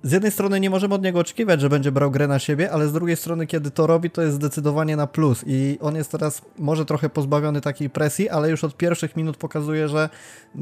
z 0.03 0.11
jednej 0.11 0.31
strony 0.31 0.59
nie 0.59 0.69
możemy 0.69 0.95
od 0.95 1.03
niego 1.03 1.19
oczekiwać, 1.19 1.61
że 1.61 1.69
będzie 1.69 1.91
brał 1.91 2.11
grę 2.11 2.27
na 2.27 2.39
siebie, 2.39 2.71
ale 2.71 2.87
z 2.87 2.93
drugiej 2.93 3.17
strony, 3.17 3.47
kiedy 3.47 3.71
to 3.71 3.87
robi, 3.87 4.09
to 4.09 4.21
jest 4.21 4.35
zdecydowanie 4.35 4.95
na 4.95 5.07
plus. 5.07 5.43
I 5.47 5.77
on 5.81 5.95
jest 5.95 6.11
teraz 6.11 6.41
może 6.57 6.85
trochę 6.85 7.09
pozbawiony 7.09 7.61
takiej 7.61 7.89
presji, 7.89 8.29
ale 8.29 8.49
już 8.49 8.63
od 8.63 8.77
pierwszych 8.77 9.15
minut 9.15 9.37
pokazuje, 9.37 9.87
że 9.87 10.09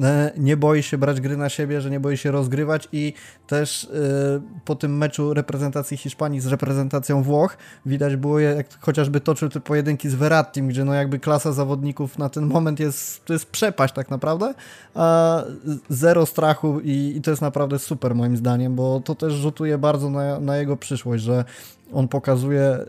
e, 0.03 0.31
nie 0.37 0.57
boi 0.57 0.83
się 0.83 0.97
brać 0.97 1.21
gry 1.21 1.37
na 1.37 1.49
siebie, 1.49 1.81
że 1.81 1.89
nie 1.89 1.99
boi 1.99 2.17
się 2.17 2.31
rozgrywać 2.31 2.87
i 2.91 3.13
też 3.47 3.87
yy, 3.93 4.41
po 4.65 4.75
tym 4.75 4.97
meczu 4.97 5.33
reprezentacji 5.33 5.97
Hiszpanii 5.97 6.39
z 6.39 6.47
reprezentacją 6.47 7.23
Włoch 7.23 7.57
widać 7.85 8.15
było, 8.15 8.39
jak 8.39 8.79
chociażby 8.79 9.19
toczył 9.19 9.49
te 9.49 9.59
pojedynki 9.59 10.09
z 10.09 10.15
Verrattim, 10.15 10.67
gdzie 10.67 10.85
no 10.85 10.93
jakby 10.93 11.19
klasa 11.19 11.51
zawodników 11.51 12.17
na 12.17 12.29
ten 12.29 12.45
moment 12.45 12.79
jest, 12.79 13.25
to 13.25 13.33
jest 13.33 13.45
przepaść 13.45 13.93
tak 13.93 14.09
naprawdę, 14.09 14.53
a 14.95 15.43
zero 15.89 16.25
strachu 16.25 16.79
i, 16.79 17.13
i 17.17 17.21
to 17.21 17.31
jest 17.31 17.41
naprawdę 17.41 17.79
super 17.79 18.15
moim 18.15 18.37
zdaniem, 18.37 18.75
bo 18.75 18.99
to 18.99 19.15
też 19.15 19.26
rzutuje 19.31 19.77
bardzo 19.77 20.09
na, 20.09 20.39
na 20.39 20.57
jego 20.57 20.77
przyszłość, 20.77 21.23
że 21.23 21.45
on 21.93 22.07
pokazuje 22.07 22.85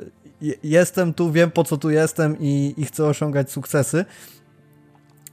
jestem 0.62 1.14
tu, 1.14 1.32
wiem 1.32 1.50
po 1.50 1.64
co 1.64 1.76
tu 1.76 1.90
jestem 1.90 2.36
i, 2.40 2.74
i 2.76 2.84
chcę 2.84 3.04
osiągać 3.04 3.50
sukcesy. 3.50 4.04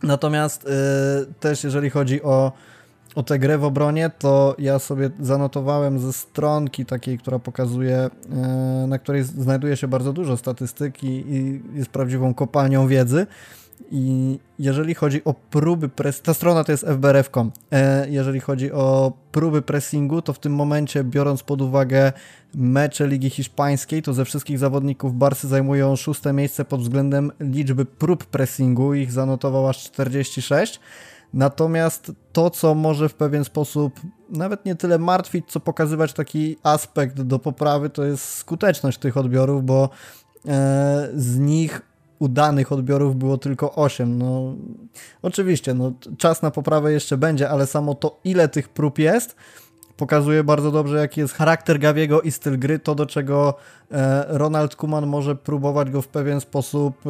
Natomiast 0.03 0.63
yy, 0.63 1.33
też 1.39 1.63
jeżeli 1.63 1.89
chodzi 1.89 2.23
o, 2.23 2.51
o 3.15 3.23
tę 3.23 3.39
grę 3.39 3.57
w 3.57 3.63
obronie, 3.63 4.11
to 4.19 4.55
ja 4.59 4.79
sobie 4.79 5.09
zanotowałem 5.19 5.99
ze 5.99 6.13
stronki 6.13 6.85
takiej, 6.85 7.17
która 7.17 7.39
pokazuje, 7.39 8.09
yy, 8.81 8.87
na 8.87 8.99
której 8.99 9.23
znajduje 9.23 9.77
się 9.77 9.87
bardzo 9.87 10.13
dużo 10.13 10.37
statystyki 10.37 11.07
i 11.07 11.61
jest 11.73 11.89
prawdziwą 11.89 12.33
kopalnią 12.33 12.87
wiedzy. 12.87 13.27
I 13.91 14.39
jeżeli 14.59 14.93
chodzi 14.93 15.23
o 15.23 15.33
próby 15.33 15.89
press, 15.89 16.21
ta 16.21 16.33
strona 16.33 16.63
to 16.63 16.71
jest 16.71 16.83
fbrf.com. 16.83 17.51
E, 17.71 18.09
jeżeli 18.09 18.39
chodzi 18.39 18.71
o 18.71 19.13
próby 19.31 19.61
pressingu, 19.61 20.21
to 20.21 20.33
w 20.33 20.39
tym 20.39 20.55
momencie, 20.55 21.03
biorąc 21.03 21.43
pod 21.43 21.61
uwagę 21.61 22.13
mecze 22.55 23.07
Ligi 23.07 23.29
Hiszpańskiej, 23.29 24.01
to 24.01 24.13
ze 24.13 24.25
wszystkich 24.25 24.59
zawodników 24.59 25.15
Barsy 25.15 25.47
zajmują 25.47 25.95
szóste 25.95 26.33
miejsce 26.33 26.65
pod 26.65 26.81
względem 26.81 27.31
liczby 27.39 27.85
prób 27.85 28.25
pressingu. 28.25 28.93
Ich 28.93 29.11
zanotował 29.11 29.69
aż 29.69 29.83
46. 29.83 30.79
Natomiast 31.33 32.11
to, 32.33 32.49
co 32.49 32.75
może 32.75 33.09
w 33.09 33.13
pewien 33.13 33.43
sposób 33.43 33.99
nawet 34.29 34.65
nie 34.65 34.75
tyle 34.75 34.99
martwić, 34.99 35.45
co 35.47 35.59
pokazywać 35.59 36.13
taki 36.13 36.57
aspekt 36.63 37.21
do 37.21 37.39
poprawy, 37.39 37.89
to 37.89 38.03
jest 38.03 38.25
skuteczność 38.33 38.97
tych 38.97 39.17
odbiorów, 39.17 39.65
bo 39.65 39.89
e, 40.47 41.09
z 41.15 41.39
nich 41.39 41.81
udanych 42.19 42.71
odbiorów 42.71 43.15
było 43.15 43.37
tylko 43.37 43.75
8. 43.75 44.17
No, 44.17 44.55
oczywiście, 45.21 45.73
no, 45.73 45.91
czas 46.17 46.41
na 46.41 46.51
poprawę 46.51 46.91
jeszcze 46.91 47.17
będzie, 47.17 47.49
ale 47.49 47.67
samo 47.67 47.95
to, 47.95 48.19
ile 48.23 48.49
tych 48.49 48.69
prób 48.69 48.99
jest, 48.99 49.35
pokazuje 49.97 50.43
bardzo 50.43 50.71
dobrze, 50.71 50.97
jaki 50.97 51.21
jest 51.21 51.33
charakter 51.33 51.79
Gawiego 51.79 52.21
i 52.21 52.31
styl 52.31 52.59
gry, 52.59 52.79
to 52.79 52.95
do 52.95 53.05
czego 53.05 53.53
e, 53.91 54.25
Ronald 54.27 54.75
Kuman 54.75 55.07
może 55.07 55.35
próbować 55.35 55.89
go 55.89 56.01
w 56.01 56.07
pewien 56.07 56.41
sposób 56.41 56.95
e, 57.07 57.09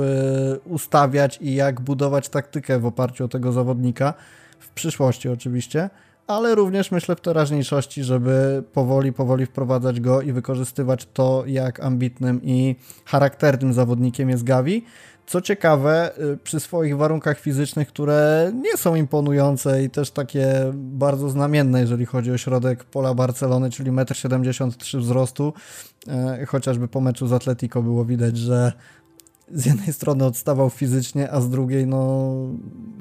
ustawiać 0.60 1.38
i 1.42 1.56
jak 1.56 1.82
budować 1.82 2.30
taktykę 2.30 2.80
w 2.80 2.86
oparciu 2.86 3.26
o 3.26 3.28
tego 3.28 3.52
zawodnika, 3.52 4.14
w 4.60 4.70
przyszłości 4.70 5.30
oczywiście 5.30 5.90
ale 6.28 6.56
również 6.56 6.92
myślę 6.92 7.16
w 7.16 7.22
teraźniejszości, 7.22 8.04
żeby 8.04 8.64
powoli, 8.74 9.14
powoli 9.14 9.46
wprowadzać 9.46 10.00
go 10.00 10.22
i 10.22 10.32
wykorzystywać 10.32 11.08
to, 11.14 11.44
jak 11.48 11.80
ambitnym 11.80 12.42
i 12.44 12.76
charakternym 13.06 13.74
zawodnikiem 13.74 14.30
jest 14.30 14.44
Gavi. 14.44 14.86
Co 15.28 15.42
ciekawe, 15.42 16.12
y, 16.34 16.38
przy 16.38 16.60
swoich 16.60 16.98
warunkach 16.98 17.40
fizycznych, 17.40 17.88
które 17.88 18.52
nie 18.56 18.78
są 18.78 18.96
imponujące 18.96 19.84
i 19.84 19.90
też 19.90 20.12
takie 20.12 20.54
bardzo 20.74 21.30
znamienne, 21.30 21.80
jeżeli 21.82 22.06
chodzi 22.06 22.32
o 22.32 22.38
środek 22.38 22.84
pola 22.84 23.14
Barcelony, 23.14 23.70
czyli 23.70 23.92
1,73 23.92 24.98
m 24.98 25.02
wzrostu, 25.02 25.54
y, 26.42 26.46
chociażby 26.46 26.88
po 26.88 27.02
meczu 27.02 27.28
z 27.28 27.34
Atletico 27.34 27.82
było 27.82 28.06
widać, 28.06 28.38
że 28.38 28.74
z 29.52 29.66
jednej 29.66 29.94
strony 29.94 30.26
odstawał 30.26 30.70
fizycznie, 30.70 31.32
a 31.32 31.42
z 31.42 31.50
drugiej, 31.50 31.88
no, 31.88 32.32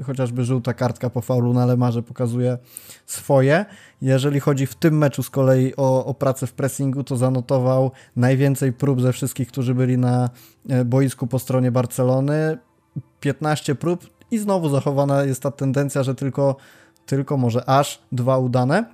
chociażby 0.02 0.44
żółta 0.44 0.74
kartka 0.74 1.10
po 1.10 1.20
faulu 1.20 1.52
na 1.52 1.66
Lemarze 1.66 2.02
pokazuje 2.02 2.58
swoje. 3.06 3.64
Jeżeli 4.02 4.40
chodzi 4.40 4.66
w 4.66 4.74
tym 4.74 4.98
meczu 4.98 5.22
z 5.22 5.30
kolei 5.30 5.76
o, 5.76 6.04
o 6.04 6.14
pracę 6.14 6.46
w 6.46 6.52
pressingu, 6.52 7.04
to 7.04 7.16
zanotował 7.16 7.90
najwięcej 8.16 8.72
prób 8.72 9.00
ze 9.00 9.12
wszystkich, 9.12 9.48
którzy 9.48 9.74
byli 9.74 9.98
na 9.98 10.30
e, 10.68 10.84
boisku 10.84 11.26
po 11.26 11.38
stronie 11.38 11.70
Barcelony. 11.70 12.58
15 13.20 13.74
prób 13.74 14.10
i 14.30 14.38
znowu 14.38 14.68
zachowana 14.68 15.24
jest 15.24 15.42
ta 15.42 15.50
tendencja, 15.50 16.02
że 16.02 16.14
tylko, 16.14 16.56
tylko 17.06 17.36
może 17.36 17.68
aż 17.68 18.02
dwa 18.12 18.38
udane. 18.38 18.84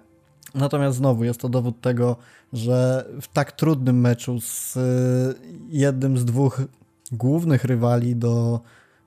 Natomiast 0.54 0.97
znowu 0.99 1.25
jest 1.25 1.40
to 1.40 1.49
dowód 1.49 1.80
tego, 1.80 2.16
że 2.52 3.04
w 3.21 3.28
tak 3.28 3.52
trudnym 3.52 4.00
meczu 4.00 4.40
z 4.40 4.76
e, 4.76 4.80
jednym 5.69 6.19
z 6.19 6.25
dwóch 6.25 6.61
głównych 7.12 7.64
rywali 7.64 8.17
do 8.17 8.61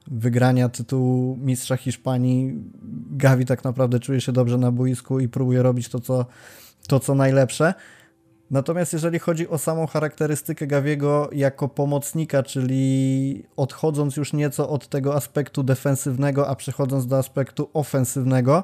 wygrania 0.07 0.69
tytułu 0.69 1.38
mistrza 1.41 1.77
Hiszpanii, 1.77 2.53
Gavi 3.12 3.45
tak 3.45 3.63
naprawdę 3.63 4.00
czuje 4.00 4.22
się 4.22 4.31
dobrze 4.31 4.57
na 4.57 4.72
boisku 4.72 5.19
i 5.19 5.29
próbuje 5.29 5.63
robić 5.63 5.89
to, 5.89 6.00
co, 6.00 6.25
to, 6.88 7.00
co 7.00 7.15
najlepsze. 7.15 7.74
Natomiast 8.51 8.93
jeżeli 8.93 9.19
chodzi 9.19 9.48
o 9.48 9.57
samą 9.57 9.88
charakterystykę 9.88 10.67
Gawiego 10.67 11.29
jako 11.31 11.67
pomocnika, 11.67 12.43
czyli 12.43 13.43
odchodząc 13.55 14.17
już 14.17 14.33
nieco 14.33 14.69
od 14.69 14.88
tego 14.88 15.15
aspektu 15.15 15.63
defensywnego, 15.63 16.50
a 16.50 16.55
przechodząc 16.55 17.07
do 17.07 17.17
aspektu 17.17 17.69
ofensywnego, 17.74 18.63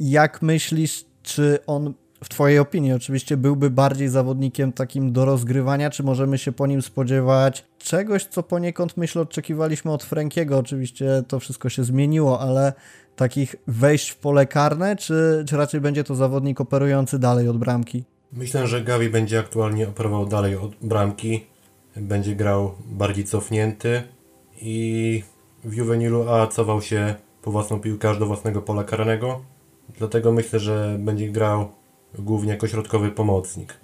jak 0.00 0.42
myślisz, 0.42 1.04
czy 1.22 1.58
on 1.66 1.94
w 2.22 2.28
Twojej 2.28 2.58
opinii 2.58 2.92
oczywiście 2.92 3.36
byłby 3.36 3.70
bardziej 3.70 4.08
zawodnikiem 4.08 4.72
takim 4.72 5.12
do 5.12 5.24
rozgrywania, 5.24 5.90
czy 5.90 6.02
możemy 6.02 6.38
się 6.38 6.52
po 6.52 6.66
nim 6.66 6.82
spodziewać 6.82 7.64
czegoś, 7.78 8.24
co 8.24 8.42
poniekąd 8.42 8.96
myślę 8.96 9.22
oczekiwaliśmy 9.22 9.92
od 9.92 10.04
Frankiego, 10.04 10.58
oczywiście 10.58 11.22
to 11.28 11.40
wszystko 11.40 11.68
się 11.68 11.84
zmieniło, 11.84 12.40
ale 12.40 12.72
takich 13.16 13.56
wejść 13.66 14.10
w 14.10 14.16
pole 14.16 14.46
karne, 14.46 14.96
czy, 14.96 15.44
czy 15.48 15.56
raczej 15.56 15.80
będzie 15.80 16.04
to 16.04 16.14
zawodnik 16.14 16.60
operujący 16.60 17.18
dalej 17.18 17.48
od 17.48 17.58
bramki? 17.58 18.04
Myślę, 18.32 18.66
że 18.66 18.82
Gavi 18.82 19.10
będzie 19.10 19.38
aktualnie 19.38 19.88
operował 19.88 20.26
dalej 20.26 20.56
od 20.56 20.74
bramki, 20.82 21.46
będzie 21.96 22.36
grał 22.36 22.74
bardziej 22.86 23.24
cofnięty 23.24 24.02
i 24.60 25.22
w 25.64 25.74
Juvenilu 25.74 26.24
A 26.28 26.48
się 26.80 27.14
po 27.42 27.50
własną 27.50 27.80
piłkę 27.80 28.10
aż 28.10 28.18
do 28.18 28.26
własnego 28.26 28.62
pola 28.62 28.84
karnego, 28.84 29.40
dlatego 29.98 30.32
myślę, 30.32 30.58
że 30.58 30.96
będzie 30.98 31.28
grał 31.28 31.81
głównie 32.18 32.50
jako 32.52 32.68
środkowy 32.68 33.10
pomocnik. 33.10 33.74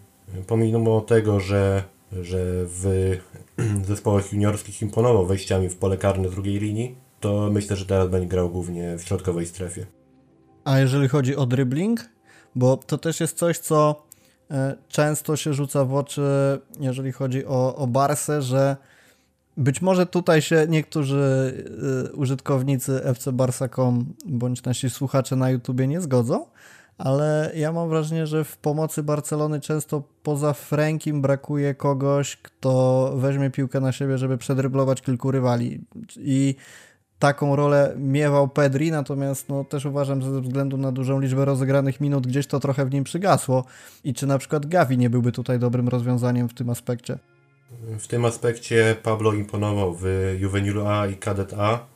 Pomimo 0.47 1.01
tego, 1.01 1.41
że, 1.41 1.83
że 2.13 2.39
w 2.67 3.17
zespołach 3.89 4.33
juniorskich 4.33 4.83
imponował 4.83 5.27
wejściami 5.27 5.69
w 5.69 5.77
pole 5.77 5.97
karne 5.97 6.29
drugiej 6.29 6.59
linii, 6.59 6.97
to 7.21 7.51
myślę, 7.53 7.77
że 7.77 7.87
teraz 7.87 8.09
będzie 8.09 8.29
grał 8.29 8.51
głównie 8.51 8.97
w 8.97 9.03
środkowej 9.03 9.47
strefie. 9.47 9.87
A 10.65 10.79
jeżeli 10.79 11.09
chodzi 11.09 11.37
o 11.37 11.47
dribbling, 11.47 12.09
bo 12.55 12.77
to 12.77 12.99
też 12.99 13.21
jest 13.21 13.39
coś, 13.39 13.59
co 13.59 14.03
e, 14.51 14.77
często 14.89 15.37
się 15.37 15.55
rzuca 15.55 15.85
w 15.85 15.95
oczy, 15.95 16.23
jeżeli 16.81 17.13
chodzi 17.13 17.47
o, 17.47 17.77
o 17.77 17.87
Barsę, 17.87 18.43
że 18.43 18.77
być 19.57 19.83
może 19.83 20.07
tutaj 20.07 20.43
się 20.43 20.67
niektórzy 20.69 21.55
e, 22.09 22.13
użytkownicy 22.13 23.05
FC 23.05 23.33
Barsa.com 23.33 24.15
bądź 24.27 24.63
nasi 24.63 24.91
słuchacze 24.91 25.37
na 25.37 25.51
YouTubie 25.51 25.87
nie 25.87 26.01
zgodzą, 26.01 26.47
ale 26.99 27.53
ja 27.55 27.73
mam 27.73 27.89
wrażenie, 27.89 28.27
że 28.27 28.45
w 28.45 28.57
pomocy 28.57 29.03
Barcelony 29.03 29.61
często 29.61 30.03
poza 30.23 30.53
Frankiem 30.53 31.23
brakuje 31.23 31.75
kogoś, 31.75 32.37
kto 32.37 33.13
weźmie 33.17 33.51
piłkę 33.51 33.81
na 33.81 33.93
siebie, 33.93 34.19
żeby 34.19 34.39
przedryblować 34.39 35.03
kilku 35.03 35.31
rywali. 35.31 35.81
I 36.17 36.55
taką 37.19 37.57
rolę 37.57 37.95
miewał 37.99 38.49
Pedri, 38.49 38.91
natomiast 38.91 39.49
no, 39.49 39.65
też 39.65 39.85
uważam, 39.85 40.23
że 40.23 40.33
ze 40.33 40.41
względu 40.41 40.77
na 40.77 40.93
dużą 40.93 41.21
liczbę 41.21 41.45
rozegranych 41.45 42.01
minut 42.01 42.27
gdzieś 42.27 42.47
to 42.47 42.61
trochę 42.61 42.87
w 42.87 42.93
nim 42.93 43.05
przygasło. 43.05 43.65
I 44.05 44.15
czy 44.15 44.27
na 44.27 44.39
przykład 44.39 44.67
Gavi 44.67 44.99
nie 44.99 45.11
byłby 45.11 45.33
tutaj 45.33 45.59
dobrym 45.59 45.89
rozwiązaniem 45.89 46.49
w 46.49 46.55
tym 46.55 46.71
aspekcie? 46.71 47.19
W 47.99 48.07
tym 48.07 48.25
aspekcie 48.25 48.97
Pablo 49.03 49.33
imponował 49.33 49.95
w 49.95 50.05
Juvenilu 50.41 50.87
A 50.87 51.07
i 51.07 51.17
Kadet 51.17 51.55
A 51.55 51.87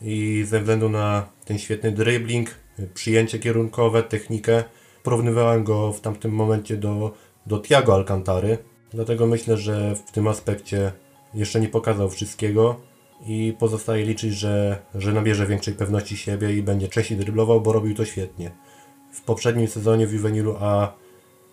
i 0.00 0.44
ze 0.48 0.60
względu 0.60 0.88
na 0.88 1.26
ten 1.44 1.58
świetny 1.58 1.92
dribbling, 1.92 2.50
przyjęcie 2.94 3.38
kierunkowe, 3.38 4.02
technikę. 4.02 4.64
Porównywałem 5.02 5.64
go 5.64 5.92
w 5.92 6.00
tamtym 6.00 6.32
momencie 6.32 6.76
do, 6.76 7.12
do 7.46 7.60
Tiago 7.60 7.94
Alcantary, 7.94 8.58
dlatego 8.90 9.26
myślę, 9.26 9.56
że 9.56 9.96
w 9.96 10.12
tym 10.12 10.28
aspekcie 10.28 10.92
jeszcze 11.34 11.60
nie 11.60 11.68
pokazał 11.68 12.10
wszystkiego 12.10 12.80
i 13.26 13.54
pozostaje 13.58 14.04
liczyć, 14.04 14.34
że, 14.34 14.82
że 14.94 15.12
nabierze 15.12 15.46
większej 15.46 15.74
pewności 15.74 16.16
siebie 16.16 16.56
i 16.56 16.62
będzie 16.62 16.88
częściej 16.88 17.18
dryblował, 17.18 17.60
bo 17.60 17.72
robił 17.72 17.94
to 17.94 18.04
świetnie. 18.04 18.50
W 19.12 19.22
poprzednim 19.22 19.68
sezonie 19.68 20.06
w 20.06 20.12
Juvenilu 20.12 20.56
A 20.60 20.92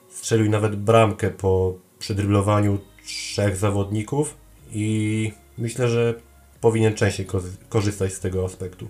strzelił 0.10 0.50
nawet 0.50 0.76
bramkę 0.76 1.30
po 1.30 1.74
przedryblowaniu 2.00 2.80
trzech 3.06 3.56
zawodników 3.56 4.38
i 4.72 5.32
myślę, 5.58 5.90
że 5.90 6.14
powinien 6.62 6.94
częściej 6.94 7.28
korzystać 7.70 8.14
z 8.14 8.20
tego 8.20 8.46
aspektu. 8.46 8.88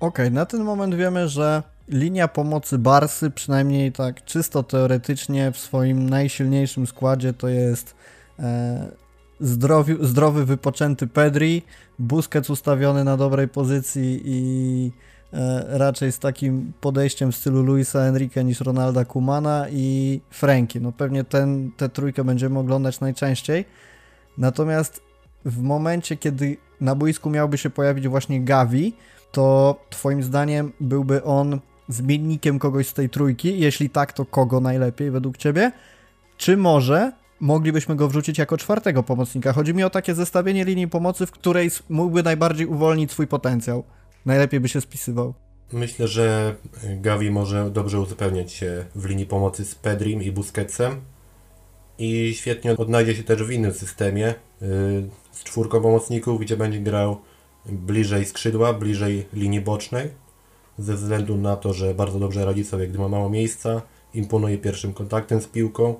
Ok, 0.00 0.18
na 0.30 0.46
ten 0.46 0.64
moment 0.64 0.94
wiemy, 0.94 1.28
że 1.28 1.62
linia 1.88 2.28
pomocy 2.28 2.78
Barsy, 2.78 3.30
przynajmniej 3.30 3.92
tak 3.92 4.24
czysto 4.24 4.62
teoretycznie 4.62 5.52
w 5.52 5.58
swoim 5.58 6.10
najsilniejszym 6.10 6.86
składzie 6.86 7.32
to 7.32 7.48
jest 7.48 7.94
e, 8.38 8.88
zdrowi, 9.40 9.96
zdrowy, 10.00 10.44
wypoczęty 10.44 11.06
Pedri, 11.06 11.62
Busquets 11.98 12.50
ustawiony 12.50 13.04
na 13.04 13.16
dobrej 13.16 13.48
pozycji 13.48 14.22
i 14.24 14.92
e, 15.32 15.64
raczej 15.78 16.12
z 16.12 16.18
takim 16.18 16.72
podejściem 16.80 17.32
w 17.32 17.36
stylu 17.36 17.62
Luisa 17.62 18.00
Enrique 18.00 18.44
niż 18.44 18.60
Ronalda 18.60 19.04
Kumana 19.04 19.66
i 19.70 20.20
Franki. 20.30 20.80
No 20.80 20.92
pewnie 20.92 21.24
ten, 21.24 21.70
tę 21.76 21.88
trójkę 21.88 22.24
będziemy 22.24 22.58
oglądać 22.58 23.00
najczęściej. 23.00 23.64
Natomiast 24.38 25.02
w 25.44 25.62
momencie, 25.62 26.16
kiedy 26.16 26.56
na 26.80 26.94
boisku 26.94 27.30
miałby 27.30 27.58
się 27.58 27.70
pojawić 27.70 28.08
właśnie 28.08 28.40
Gavi, 28.40 28.94
to 29.32 29.76
twoim 29.90 30.22
zdaniem 30.22 30.72
byłby 30.80 31.24
on 31.24 31.60
zmiennikiem 31.88 32.58
kogoś 32.58 32.88
z 32.88 32.94
tej 32.94 33.10
trójki? 33.10 33.60
Jeśli 33.60 33.90
tak, 33.90 34.12
to 34.12 34.24
kogo 34.24 34.60
najlepiej 34.60 35.10
według 35.10 35.36
ciebie? 35.36 35.72
Czy 36.36 36.56
może 36.56 37.12
moglibyśmy 37.40 37.96
go 37.96 38.08
wrzucić 38.08 38.38
jako 38.38 38.56
czwartego 38.56 39.02
pomocnika? 39.02 39.52
Chodzi 39.52 39.74
mi 39.74 39.84
o 39.84 39.90
takie 39.90 40.14
zestawienie 40.14 40.64
linii 40.64 40.88
pomocy, 40.88 41.26
w 41.26 41.30
której 41.30 41.70
mógłby 41.88 42.22
najbardziej 42.22 42.66
uwolnić 42.66 43.12
swój 43.12 43.26
potencjał. 43.26 43.84
Najlepiej 44.26 44.60
by 44.60 44.68
się 44.68 44.80
spisywał. 44.80 45.34
Myślę, 45.72 46.08
że 46.08 46.54
Gavi 47.00 47.30
może 47.30 47.70
dobrze 47.70 48.00
uzupełniać 48.00 48.52
się 48.52 48.84
w 48.94 49.04
linii 49.04 49.26
pomocy 49.26 49.64
z 49.64 49.74
Pedrim 49.74 50.22
i 50.22 50.32
Busquetsem 50.32 51.00
i 51.98 52.34
świetnie 52.34 52.76
odnajdzie 52.76 53.14
się 53.14 53.22
też 53.22 53.42
w 53.42 53.50
innym 53.50 53.72
systemie 53.72 54.34
yy, 54.60 54.68
z 55.32 55.44
czwórką 55.44 55.80
pomocników, 55.80 56.40
gdzie 56.40 56.56
będzie 56.56 56.78
grał 56.78 57.20
bliżej 57.68 58.24
skrzydła, 58.24 58.72
bliżej 58.72 59.26
linii 59.32 59.60
bocznej, 59.60 60.10
ze 60.78 60.94
względu 60.94 61.36
na 61.36 61.56
to, 61.56 61.72
że 61.72 61.94
bardzo 61.94 62.18
dobrze 62.18 62.44
radzi 62.44 62.64
sobie, 62.64 62.88
gdy 62.88 62.98
ma 62.98 63.08
mało 63.08 63.30
miejsca, 63.30 63.82
imponuje 64.14 64.58
pierwszym 64.58 64.92
kontaktem 64.92 65.40
z 65.40 65.46
piłką, 65.46 65.94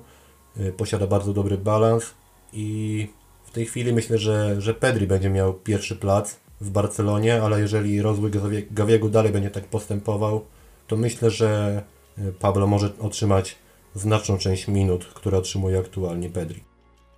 yy, 0.57 0.71
posiada 0.71 1.07
bardzo 1.07 1.33
dobry 1.33 1.57
balans 1.57 2.13
i 2.53 3.07
w 3.43 3.51
tej 3.51 3.65
chwili 3.65 3.93
myślę, 3.93 4.17
że, 4.17 4.61
że 4.61 4.73
Pedri 4.73 5.07
będzie 5.07 5.29
miał 5.29 5.53
pierwszy 5.53 5.95
plac 5.95 6.35
w 6.61 6.69
Barcelonie, 6.69 7.41
ale 7.41 7.59
jeżeli 7.59 8.01
rozwój 8.01 8.31
Gaviego 8.71 9.09
dalej 9.09 9.31
będzie 9.31 9.51
tak 9.51 9.65
postępował, 9.65 10.45
to 10.87 10.97
myślę, 10.97 11.29
że 11.29 11.83
yy, 12.17 12.33
Pablo 12.33 12.67
może 12.67 12.89
otrzymać 12.99 13.55
znaczną 13.95 14.37
część 14.37 14.67
minut, 14.67 15.05
które 15.05 15.37
otrzymuje 15.37 15.79
aktualnie 15.79 16.29
Pedri. 16.29 16.63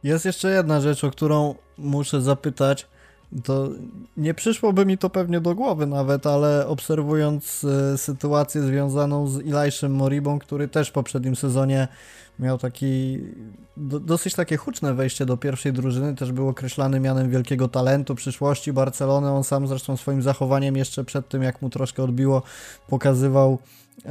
Jest 0.03 0.25
jeszcze 0.25 0.51
jedna 0.51 0.81
rzecz, 0.81 1.03
o 1.03 1.11
którą 1.11 1.55
muszę 1.77 2.21
zapytać. 2.21 2.87
To 3.43 3.69
nie 4.17 4.33
przyszłoby 4.33 4.85
mi 4.85 4.97
to 4.97 5.09
pewnie 5.09 5.41
do 5.41 5.55
głowy 5.55 5.87
nawet, 5.87 6.27
ale 6.27 6.67
obserwując 6.67 7.63
y, 7.63 7.97
sytuację 7.97 8.61
związaną 8.61 9.27
z 9.27 9.41
Ilajszem 9.45 9.95
Moribą, 9.95 10.39
który 10.39 10.67
też 10.67 10.89
w 10.89 10.91
poprzednim 10.91 11.35
sezonie 11.35 11.87
miał 12.39 12.57
taki 12.57 13.19
do, 13.77 13.99
dosyć 13.99 14.35
takie 14.35 14.57
huczne 14.57 14.93
wejście 14.93 15.25
do 15.25 15.37
pierwszej 15.37 15.73
drużyny, 15.73 16.15
też 16.15 16.31
był 16.31 16.47
określany 16.47 16.99
mianem 16.99 17.29
wielkiego 17.29 17.67
talentu 17.67 18.15
przyszłości 18.15 18.73
Barcelony. 18.73 19.31
On 19.31 19.43
sam 19.43 19.67
zresztą 19.67 19.97
swoim 19.97 20.21
zachowaniem 20.21 20.77
jeszcze 20.77 21.03
przed 21.03 21.29
tym, 21.29 21.43
jak 21.43 21.61
mu 21.61 21.69
troszkę 21.69 22.03
odbiło, 22.03 22.43
pokazywał, 22.87 23.57
y, 23.97 24.09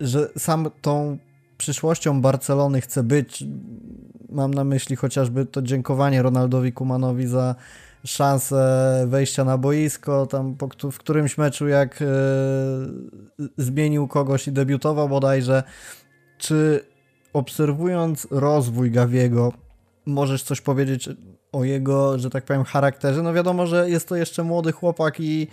że 0.00 0.30
sam 0.38 0.70
tą 0.82 1.18
przyszłością 1.58 2.20
Barcelony 2.20 2.80
chce 2.80 3.02
być. 3.02 3.44
Mam 4.28 4.54
na 4.54 4.64
myśli 4.64 4.96
chociażby 4.96 5.46
to 5.46 5.62
dziękowanie 5.62 6.22
Ronaldowi 6.22 6.72
Kumanowi 6.72 7.26
za 7.26 7.54
szansę 8.04 9.04
wejścia 9.08 9.44
na 9.44 9.58
boisko, 9.58 10.26
tam 10.26 10.54
po, 10.54 10.90
w 10.90 10.98
którymś 10.98 11.38
meczu 11.38 11.68
jak 11.68 12.02
e, 12.02 12.06
zmienił 13.58 14.08
kogoś 14.08 14.48
i 14.48 14.52
debiutował 14.52 15.08
bodajże. 15.08 15.62
Czy 16.38 16.84
obserwując 17.32 18.28
rozwój 18.30 18.90
Gawiego, 18.90 19.52
możesz 20.06 20.42
coś 20.42 20.60
powiedzieć 20.60 21.08
o 21.52 21.64
jego, 21.64 22.18
że 22.18 22.30
tak 22.30 22.44
powiem, 22.44 22.64
charakterze? 22.64 23.22
No 23.22 23.32
wiadomo, 23.32 23.66
że 23.66 23.90
jest 23.90 24.08
to 24.08 24.16
jeszcze 24.16 24.42
młody 24.42 24.72
chłopak 24.72 25.20
i, 25.20 25.48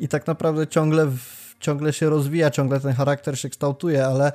i 0.00 0.08
tak 0.08 0.26
naprawdę 0.26 0.66
ciągle, 0.66 1.10
ciągle 1.60 1.92
się 1.92 2.10
rozwija, 2.10 2.50
ciągle 2.50 2.80
ten 2.80 2.92
charakter 2.92 3.38
się 3.38 3.48
kształtuje, 3.48 4.06
ale 4.06 4.32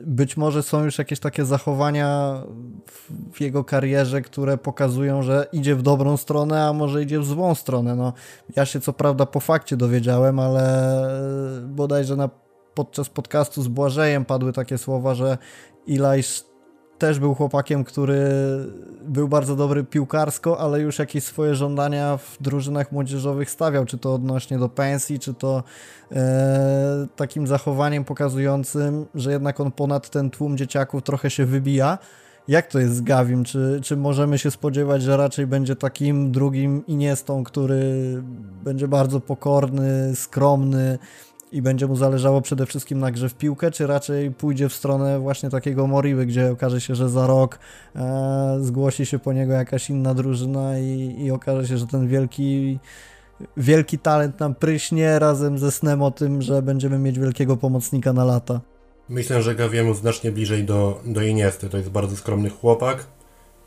być 0.00 0.36
może 0.36 0.62
są 0.62 0.84
już 0.84 0.98
jakieś 0.98 1.20
takie 1.20 1.44
zachowania 1.44 2.40
w 3.32 3.40
jego 3.40 3.64
karierze, 3.64 4.22
które 4.22 4.58
pokazują, 4.58 5.22
że 5.22 5.46
idzie 5.52 5.76
w 5.76 5.82
dobrą 5.82 6.16
stronę, 6.16 6.64
a 6.64 6.72
może 6.72 7.02
idzie 7.02 7.20
w 7.20 7.24
złą 7.24 7.54
stronę. 7.54 7.96
No, 7.96 8.12
ja 8.56 8.66
się 8.66 8.80
co 8.80 8.92
prawda 8.92 9.26
po 9.26 9.40
fakcie 9.40 9.76
dowiedziałem, 9.76 10.38
ale 10.38 11.06
bodajże 11.64 12.16
na, 12.16 12.30
podczas 12.74 13.08
podcastu 13.08 13.62
z 13.62 13.68
Błażejem 13.68 14.24
padły 14.24 14.52
takie 14.52 14.78
słowa, 14.78 15.14
że 15.14 15.38
Elias 15.88 16.49
też 17.00 17.18
był 17.18 17.34
chłopakiem, 17.34 17.84
który 17.84 18.30
był 19.02 19.28
bardzo 19.28 19.56
dobry 19.56 19.84
piłkarsko, 19.84 20.58
ale 20.58 20.80
już 20.80 20.98
jakieś 20.98 21.24
swoje 21.24 21.54
żądania 21.54 22.16
w 22.16 22.36
drużynach 22.40 22.92
młodzieżowych 22.92 23.50
stawiał, 23.50 23.84
czy 23.86 23.98
to 23.98 24.14
odnośnie 24.14 24.58
do 24.58 24.68
pensji, 24.68 25.18
czy 25.18 25.34
to 25.34 25.62
e, 26.12 27.06
takim 27.16 27.46
zachowaniem 27.46 28.04
pokazującym, 28.04 29.06
że 29.14 29.32
jednak 29.32 29.60
on 29.60 29.72
ponad 29.72 30.10
ten 30.10 30.30
tłum 30.30 30.56
dzieciaków 30.56 31.02
trochę 31.02 31.30
się 31.30 31.46
wybija. 31.46 31.98
Jak 32.48 32.66
to 32.66 32.78
jest 32.78 32.96
z 32.96 33.00
Gawim? 33.00 33.44
Czy, 33.44 33.80
czy 33.82 33.96
możemy 33.96 34.38
się 34.38 34.50
spodziewać, 34.50 35.02
że 35.02 35.16
raczej 35.16 35.46
będzie 35.46 35.76
takim 35.76 36.32
drugim 36.32 36.86
Iniestą, 36.86 37.44
który 37.44 37.82
będzie 38.64 38.88
bardzo 38.88 39.20
pokorny, 39.20 40.16
skromny, 40.16 40.98
i 41.52 41.62
będzie 41.62 41.86
mu 41.86 41.96
zależało 41.96 42.40
przede 42.40 42.66
wszystkim 42.66 42.98
na 42.98 43.10
grze 43.10 43.28
w 43.28 43.34
piłkę, 43.34 43.70
czy 43.70 43.86
raczej 43.86 44.30
pójdzie 44.30 44.68
w 44.68 44.74
stronę 44.74 45.18
właśnie 45.18 45.50
takiego 45.50 45.86
Moriby, 45.86 46.26
gdzie 46.26 46.52
okaże 46.52 46.80
się, 46.80 46.94
że 46.94 47.08
za 47.08 47.26
rok 47.26 47.58
e, 47.96 48.58
zgłosi 48.60 49.06
się 49.06 49.18
po 49.18 49.32
niego 49.32 49.52
jakaś 49.52 49.90
inna 49.90 50.14
drużyna 50.14 50.78
i, 50.78 51.16
i 51.18 51.30
okaże 51.30 51.66
się, 51.66 51.78
że 51.78 51.86
ten 51.86 52.08
wielki 52.08 52.78
wielki 53.56 53.98
talent 53.98 54.40
nam 54.40 54.54
pryśnie 54.54 55.18
razem 55.18 55.58
ze 55.58 55.70
snem 55.70 56.02
o 56.02 56.10
tym, 56.10 56.42
że 56.42 56.62
będziemy 56.62 56.98
mieć 56.98 57.18
wielkiego 57.18 57.56
pomocnika 57.56 58.12
na 58.12 58.24
lata. 58.24 58.60
Myślę, 59.08 59.42
że 59.42 59.54
Gawiemu 59.54 59.94
znacznie 59.94 60.32
bliżej 60.32 60.64
do, 60.64 61.00
do 61.04 61.22
Iniesty. 61.22 61.68
To 61.68 61.76
jest 61.76 61.90
bardzo 61.90 62.16
skromny 62.16 62.50
chłopak, 62.50 63.06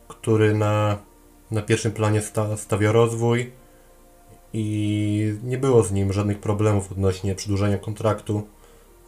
który 0.08 0.54
na, 0.54 0.98
na 1.52 1.62
pierwszym 1.62 1.91
planie 1.91 2.22
sta, 2.22 2.58
stawia 2.58 2.91
rozwój, 2.91 3.52
i 4.53 5.37
nie 5.43 5.57
było 5.57 5.83
z 5.83 5.91
nim 5.91 6.13
żadnych 6.13 6.39
problemów 6.39 6.91
odnośnie 6.91 7.35
przedłużenia 7.35 7.77
kontraktu 7.77 8.47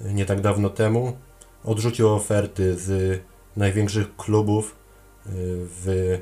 nie 0.02 0.26
tak 0.26 0.42
dawno 0.42 0.70
temu. 0.70 1.18
Odrzucił 1.64 2.10
oferty 2.10 2.76
z 2.76 3.22
największych 3.58 4.16
klubów 4.16 4.76
y, 5.26 5.30
w, 5.32 6.18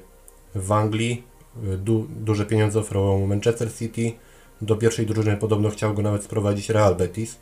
w 0.55 0.71
Anglii. 0.71 1.23
Du, 1.77 2.07
duże 2.09 2.45
pieniądze 2.45 2.79
oferował 2.79 3.19
mu 3.19 3.27
Manchester 3.27 3.73
City. 3.73 4.11
Do 4.61 4.75
pierwszej 4.75 5.05
drużyny 5.05 5.37
podobno 5.37 5.69
chciał 5.69 5.93
go 5.93 6.01
nawet 6.01 6.23
sprowadzić 6.23 6.69
Real 6.69 6.95
Betis. 6.95 7.39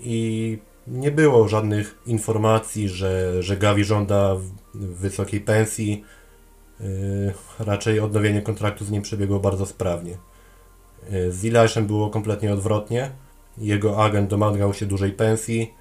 I 0.00 0.58
nie 0.86 1.10
było 1.10 1.48
żadnych 1.48 1.98
informacji, 2.06 2.88
że, 2.88 3.42
że 3.42 3.56
Gavi 3.56 3.84
żąda 3.84 4.36
wysokiej 4.74 5.40
pensji. 5.40 6.04
Raczej 7.58 8.00
odnowienie 8.00 8.42
kontraktu 8.42 8.84
z 8.84 8.90
nim 8.90 9.02
przebiegło 9.02 9.40
bardzo 9.40 9.66
sprawnie. 9.66 10.18
Z 11.30 11.44
Ilajszem 11.44 11.86
było 11.86 12.10
kompletnie 12.10 12.52
odwrotnie. 12.52 13.10
Jego 13.58 14.04
agent 14.04 14.30
domagał 14.30 14.74
się 14.74 14.86
dużej 14.86 15.12
pensji 15.12 15.74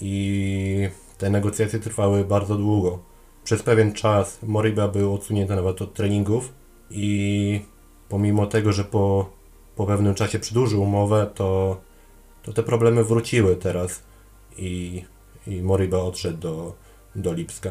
i 0.00 0.88
te 1.18 1.30
negocjacje 1.30 1.78
trwały 1.78 2.24
bardzo 2.24 2.56
długo. 2.56 2.98
Przez 3.44 3.62
pewien 3.62 3.92
czas 3.92 4.38
Moriba 4.42 4.88
był 4.88 5.14
odsunięty 5.14 5.56
nawet 5.56 5.82
od 5.82 5.94
treningów 5.94 6.52
i 6.90 7.60
pomimo 8.08 8.46
tego, 8.46 8.72
że 8.72 8.84
po, 8.84 9.30
po 9.76 9.86
pewnym 9.86 10.14
czasie 10.14 10.38
przedłużył 10.38 10.82
umowę, 10.82 11.30
to, 11.34 11.80
to 12.42 12.52
te 12.52 12.62
problemy 12.62 13.04
wróciły 13.04 13.56
teraz 13.56 14.02
i, 14.58 15.04
i 15.46 15.62
Moriba 15.62 15.98
odszedł 15.98 16.38
do, 16.38 16.74
do 17.16 17.32
Lipska. 17.32 17.70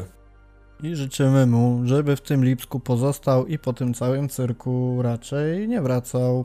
I 0.82 0.96
życzymy 0.96 1.46
mu, 1.46 1.80
żeby 1.84 2.16
w 2.16 2.20
tym 2.20 2.44
Lipsku 2.44 2.80
pozostał 2.80 3.46
i 3.46 3.58
po 3.58 3.72
tym 3.72 3.94
całym 3.94 4.28
cyrku 4.28 5.02
raczej 5.02 5.68
nie 5.68 5.82
wracał. 5.82 6.44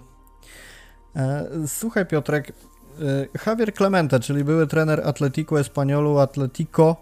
E, 1.15 1.47
słuchaj 1.67 2.06
Piotrek, 2.06 2.50
e, 2.50 2.54
Javier 3.45 3.74
Clemente, 3.74 4.19
czyli 4.19 4.43
były 4.43 4.67
trener 4.67 5.02
Atletico 5.08 5.60
Espaniolu, 5.60 6.19
Atletico, 6.19 6.95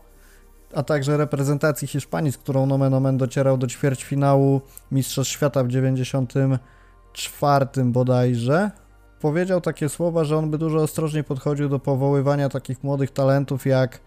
a 0.76 0.84
także 0.84 1.17
reprezentacji 1.17 1.88
Hiszpanii, 1.88 2.32
z 2.32 2.38
którą 2.38 2.65
nomen 2.65 2.93
omen 2.93 3.17
docierał 3.17 3.58
do 3.58 3.67
ćwierćfinału 3.67 4.62
Mistrzostw 4.91 5.34
Świata 5.34 5.63
w 5.63 5.67
94 5.67 7.65
bodajże, 7.86 8.72
powiedział 9.22 9.62
takie 9.62 9.89
słowa, 9.89 10.24
że 10.24 10.38
on 10.38 10.52
by 10.52 10.58
dużo 10.58 10.78
ostrożniej 10.78 11.24
podchodził 11.24 11.69
do 11.69 11.80
powoływania 11.80 12.50
takich 12.50 12.84
młodych 12.84 13.12
talentów 13.12 13.65
jak, 13.65 14.00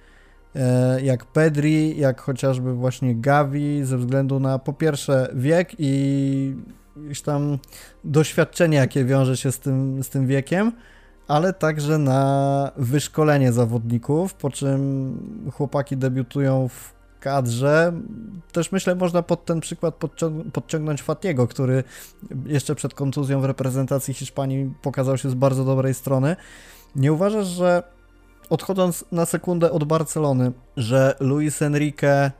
e, 0.55 1.03
jak 1.03 1.25
Pedri, 1.25 1.99
jak 1.99 2.21
chociażby 2.21 2.75
właśnie 2.75 3.15
Gavi, 3.15 3.85
ze 3.85 3.99
względu 3.99 4.41
na 4.41 4.59
po 4.59 4.73
pierwsze 4.73 5.29
wiek 5.35 5.73
i 5.79 6.55
jakieś 6.96 7.22
tam 7.22 7.59
doświadczenie, 8.05 8.76
jakie 8.76 9.05
wiąże 9.05 9.37
się 9.37 9.52
z 9.52 9.59
tym, 9.59 10.02
z 10.02 10.09
tym 10.09 10.26
wiekiem, 10.26 10.72
ale 11.28 11.52
także 11.52 11.98
na 11.98 12.72
wyszkolenie 12.76 13.52
zawodników, 13.52 14.35
po 14.35 14.50
czym 14.50 15.16
chłopaki 15.52 15.96
debiutują 15.96 16.68
w 16.68 16.94
kadrze. 17.20 17.92
Też 18.52 18.72
myślę, 18.72 18.94
można 18.94 19.22
pod 19.22 19.44
ten 19.44 19.61
przykład 19.61 19.94
podciągnąć 20.52 21.02
Fatiego, 21.02 21.48
który 21.48 21.85
jeszcze 22.46 22.74
przed 22.74 22.94
kontuzją 22.94 23.40
w 23.40 23.44
reprezentacji 23.44 24.14
Hiszpanii 24.14 24.74
pokazał 24.83 25.18
się 25.18 25.31
z 25.31 25.35
bardzo 25.35 25.64
dobrej 25.64 25.94
strony. 25.94 26.37
Nie 26.96 27.12
uważasz, 27.12 27.46
że 27.46 27.83
odchodząc 28.50 29.05
na 29.12 29.26
sekundę 29.26 29.72
od 29.72 29.85
Barcelony, 29.85 30.52
że 30.76 31.16
Luis 31.20 31.62
Enrique 31.62 32.31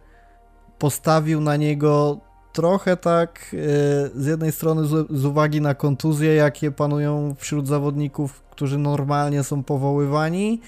postawił 0.79 1.41
na 1.41 1.57
niego 1.57 2.21
trochę 2.53 2.97
tak 2.97 3.39
e, 3.39 4.21
z 4.21 4.27
jednej 4.27 4.53
strony 4.53 4.87
z, 5.11 5.25
uwagi 5.25 5.61
na 5.61 5.75
kontuzje, 5.75 6.35
jakie 6.35 6.71
panują 6.71 7.35
wśród 7.39 7.67
zawodników, 7.67 8.43
którzy 8.51 8.79
normalnie 8.79 9.45
są 9.45 9.63
powoływani, 9.63 10.61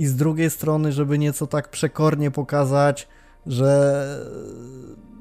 i 0.00 0.06
z 0.06 0.16
drugiej 0.16 0.50
strony, 0.50 0.92
żeby 0.92 1.18
nieco 1.18 1.46
tak 1.46 1.68
przekornie 1.68 2.30
pokazać, 2.30 3.08
że 3.46 4.04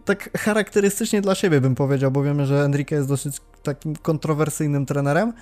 tak 0.05 0.37
charakterystycznie 0.37 1.21
dla 1.21 1.35
siebie 1.35 1.61
bym 1.61 1.75
powiedział, 1.75 2.11
bo 2.11 2.23
wiemy, 2.23 2.45
że 2.45 2.63
Enrique 2.65 2.91
jest 2.95 3.07
dosyć 3.07 3.41
takim 3.63 3.95
kontrowersyjnym 3.95 4.85
trenerem, 4.85 5.33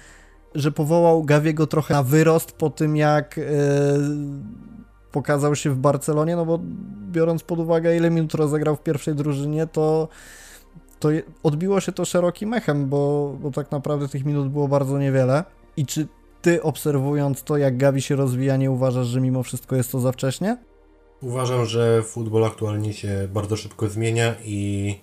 że 0.55 0.71
powołał 0.71 1.23
Gawiego 1.23 1.67
trochę 1.67 1.93
na 1.93 2.03
wyrost 2.03 2.51
po 2.51 2.69
tym, 2.69 2.95
jak 2.95 3.37
yy, 3.37 3.45
pokazał 5.11 5.55
się 5.55 5.69
w 5.69 5.77
Barcelonie, 5.77 6.35
no 6.35 6.45
bo 6.45 6.59
biorąc 7.11 7.43
pod 7.43 7.59
uwagę, 7.59 7.97
ile 7.97 8.09
minut 8.09 8.33
rozegrał 8.33 8.75
w 8.75 8.83
pierwszej 8.83 9.15
drużynie, 9.15 9.67
to, 9.67 10.07
to 10.99 11.09
odbiło 11.43 11.79
się 11.79 11.91
to 11.91 12.05
szerokim 12.05 12.53
echem, 12.53 12.89
bo, 12.89 13.33
bo 13.41 13.51
tak 13.51 13.71
naprawdę 13.71 14.07
tych 14.07 14.25
minut 14.25 14.49
było 14.49 14.67
bardzo 14.67 14.99
niewiele. 14.99 15.43
I 15.77 15.85
czy 15.85 16.07
ty 16.41 16.63
obserwując 16.63 17.43
to, 17.43 17.57
jak 17.57 17.77
Gavi 17.77 18.01
się 18.01 18.15
rozwija, 18.15 18.57
nie 18.57 18.71
uważasz, 18.71 19.07
że 19.07 19.21
mimo 19.21 19.43
wszystko 19.43 19.75
jest 19.75 19.91
to 19.91 19.99
za 19.99 20.11
wcześnie? 20.11 20.57
Uważam, 21.21 21.65
że 21.65 22.03
futbol 22.03 22.45
aktualnie 22.45 22.93
się 22.93 23.27
bardzo 23.33 23.55
szybko 23.55 23.89
zmienia 23.89 24.35
i 24.45 24.95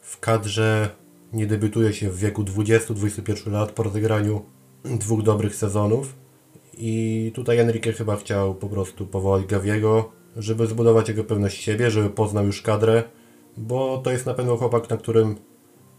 w 0.00 0.20
kadrze 0.20 0.88
nie 1.32 1.46
debiutuje 1.46 1.92
się 1.92 2.10
w 2.10 2.18
wieku 2.18 2.42
20-21 2.42 3.52
lat 3.52 3.72
po 3.72 3.82
rozegraniu 3.82 4.42
dwóch 4.84 5.22
dobrych 5.22 5.56
sezonów. 5.56 6.14
I 6.78 7.32
tutaj 7.34 7.58
Enrique 7.58 7.92
chyba 7.92 8.16
chciał 8.16 8.54
po 8.54 8.68
prostu 8.68 9.06
powołać 9.06 9.46
Gaviego, 9.46 10.12
żeby 10.36 10.66
zbudować 10.66 11.08
jego 11.08 11.24
pewność 11.24 11.62
siebie, 11.62 11.90
żeby 11.90 12.10
poznał 12.10 12.46
już 12.46 12.62
kadrę, 12.62 13.02
bo 13.56 13.98
to 13.98 14.10
jest 14.10 14.26
na 14.26 14.34
pewno 14.34 14.56
chłopak, 14.56 14.90
na 14.90 14.96
którym, 14.96 15.36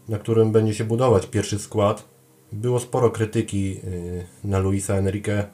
na 0.08 0.18
którym 0.18 0.52
będzie 0.52 0.74
się 0.74 0.84
budować 0.84 1.26
pierwszy 1.26 1.58
skład. 1.58 2.08
Było 2.52 2.80
sporo 2.80 3.10
krytyki 3.10 3.80
y, 3.84 4.26
na 4.44 4.58
Luisa 4.58 4.94
Enrique 4.94 5.46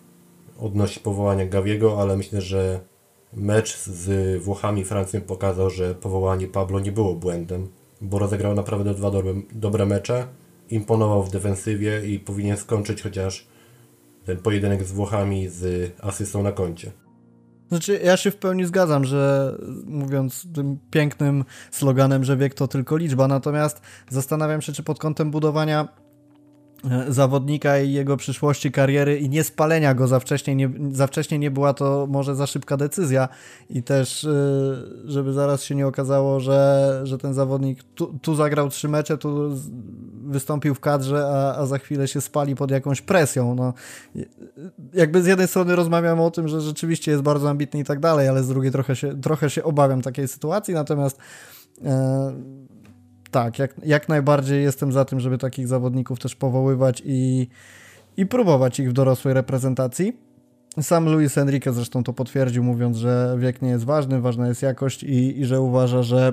odnośnie 0.58 1.02
powołania 1.02 1.46
Gaviego, 1.46 2.00
ale 2.00 2.16
myślę, 2.16 2.40
że 2.40 2.80
Mecz 3.32 3.76
z 3.76 4.42
Włochami 4.42 4.84
Francją 4.84 5.20
pokazał, 5.20 5.70
że 5.70 5.94
powołanie 5.94 6.46
Pablo 6.46 6.80
nie 6.80 6.92
było 6.92 7.14
błędem, 7.14 7.68
bo 8.00 8.18
rozegrał 8.18 8.54
naprawdę 8.54 8.94
dwa 8.94 9.10
dobre, 9.10 9.34
dobre 9.52 9.86
mecze, 9.86 10.26
imponował 10.70 11.22
w 11.22 11.30
defensywie 11.30 12.06
i 12.06 12.18
powinien 12.18 12.56
skończyć 12.56 13.02
chociaż 13.02 13.46
ten 14.24 14.36
pojedynek 14.36 14.84
z 14.84 14.92
Włochami 14.92 15.48
z 15.48 15.92
asystą 16.00 16.42
na 16.42 16.52
koncie. 16.52 16.92
Znaczy, 17.68 18.00
ja 18.04 18.16
się 18.16 18.30
w 18.30 18.36
pełni 18.36 18.66
zgadzam, 18.66 19.04
że 19.04 19.54
mówiąc 19.86 20.46
tym 20.54 20.78
pięknym 20.90 21.44
sloganem, 21.70 22.24
że 22.24 22.36
wiek 22.36 22.54
to 22.54 22.68
tylko 22.68 22.96
liczba, 22.96 23.28
natomiast 23.28 23.80
zastanawiam 24.08 24.62
się, 24.62 24.72
czy 24.72 24.82
pod 24.82 24.98
kątem 24.98 25.30
budowania 25.30 25.88
zawodnika 27.08 27.78
i 27.78 27.92
jego 27.92 28.16
przyszłości 28.16 28.72
kariery 28.72 29.18
i 29.18 29.28
nie 29.28 29.44
spalenia 29.44 29.94
go 29.94 30.08
za 30.08 30.20
wcześnie, 30.20 30.54
nie, 30.54 30.70
za 30.90 31.06
wcześnie 31.06 31.38
nie 31.38 31.50
była 31.50 31.74
to 31.74 32.06
może 32.10 32.34
za 32.34 32.46
szybka 32.46 32.76
decyzja 32.76 33.28
i 33.70 33.82
też 33.82 34.24
e, 34.24 34.30
żeby 35.04 35.32
zaraz 35.32 35.62
się 35.62 35.74
nie 35.74 35.86
okazało, 35.86 36.40
że, 36.40 37.00
że 37.04 37.18
ten 37.18 37.34
zawodnik 37.34 37.82
tu, 37.82 38.18
tu 38.22 38.34
zagrał 38.34 38.68
trzy 38.68 38.88
mecze, 38.88 39.18
tu 39.18 39.50
wystąpił 40.24 40.74
w 40.74 40.80
kadrze, 40.80 41.26
a, 41.26 41.56
a 41.56 41.66
za 41.66 41.78
chwilę 41.78 42.08
się 42.08 42.20
spali 42.20 42.56
pod 42.56 42.70
jakąś 42.70 43.00
presją. 43.00 43.54
No, 43.54 43.72
jakby 44.94 45.22
z 45.22 45.26
jednej 45.26 45.48
strony 45.48 45.76
rozmawiamy 45.76 46.22
o 46.22 46.30
tym, 46.30 46.48
że 46.48 46.60
rzeczywiście 46.60 47.10
jest 47.10 47.22
bardzo 47.22 47.50
ambitny 47.50 47.80
i 47.80 47.84
tak 47.84 48.00
dalej, 48.00 48.28
ale 48.28 48.42
z 48.42 48.48
drugiej 48.48 48.72
trochę 48.72 48.96
się, 48.96 49.20
trochę 49.20 49.50
się 49.50 49.64
obawiam 49.64 50.02
takiej 50.02 50.28
sytuacji, 50.28 50.74
natomiast 50.74 51.18
e, 51.84 52.32
tak, 53.30 53.58
jak, 53.58 53.74
jak 53.84 54.08
najbardziej 54.08 54.62
jestem 54.62 54.92
za 54.92 55.04
tym, 55.04 55.20
żeby 55.20 55.38
takich 55.38 55.68
zawodników 55.68 56.18
też 56.18 56.36
powoływać 56.36 57.02
i, 57.04 57.48
i 58.16 58.26
próbować 58.26 58.80
ich 58.80 58.90
w 58.90 58.92
dorosłej 58.92 59.34
reprezentacji. 59.34 60.16
Sam 60.80 61.08
Luis 61.08 61.38
Enrique 61.38 61.72
zresztą 61.72 62.04
to 62.04 62.12
potwierdził, 62.12 62.64
mówiąc, 62.64 62.96
że 62.96 63.36
wiek 63.38 63.62
nie 63.62 63.70
jest 63.70 63.84
ważny, 63.84 64.20
ważna 64.20 64.48
jest 64.48 64.62
jakość 64.62 65.02
i, 65.02 65.40
i 65.40 65.44
że 65.44 65.60
uważa, 65.60 66.02
że 66.02 66.32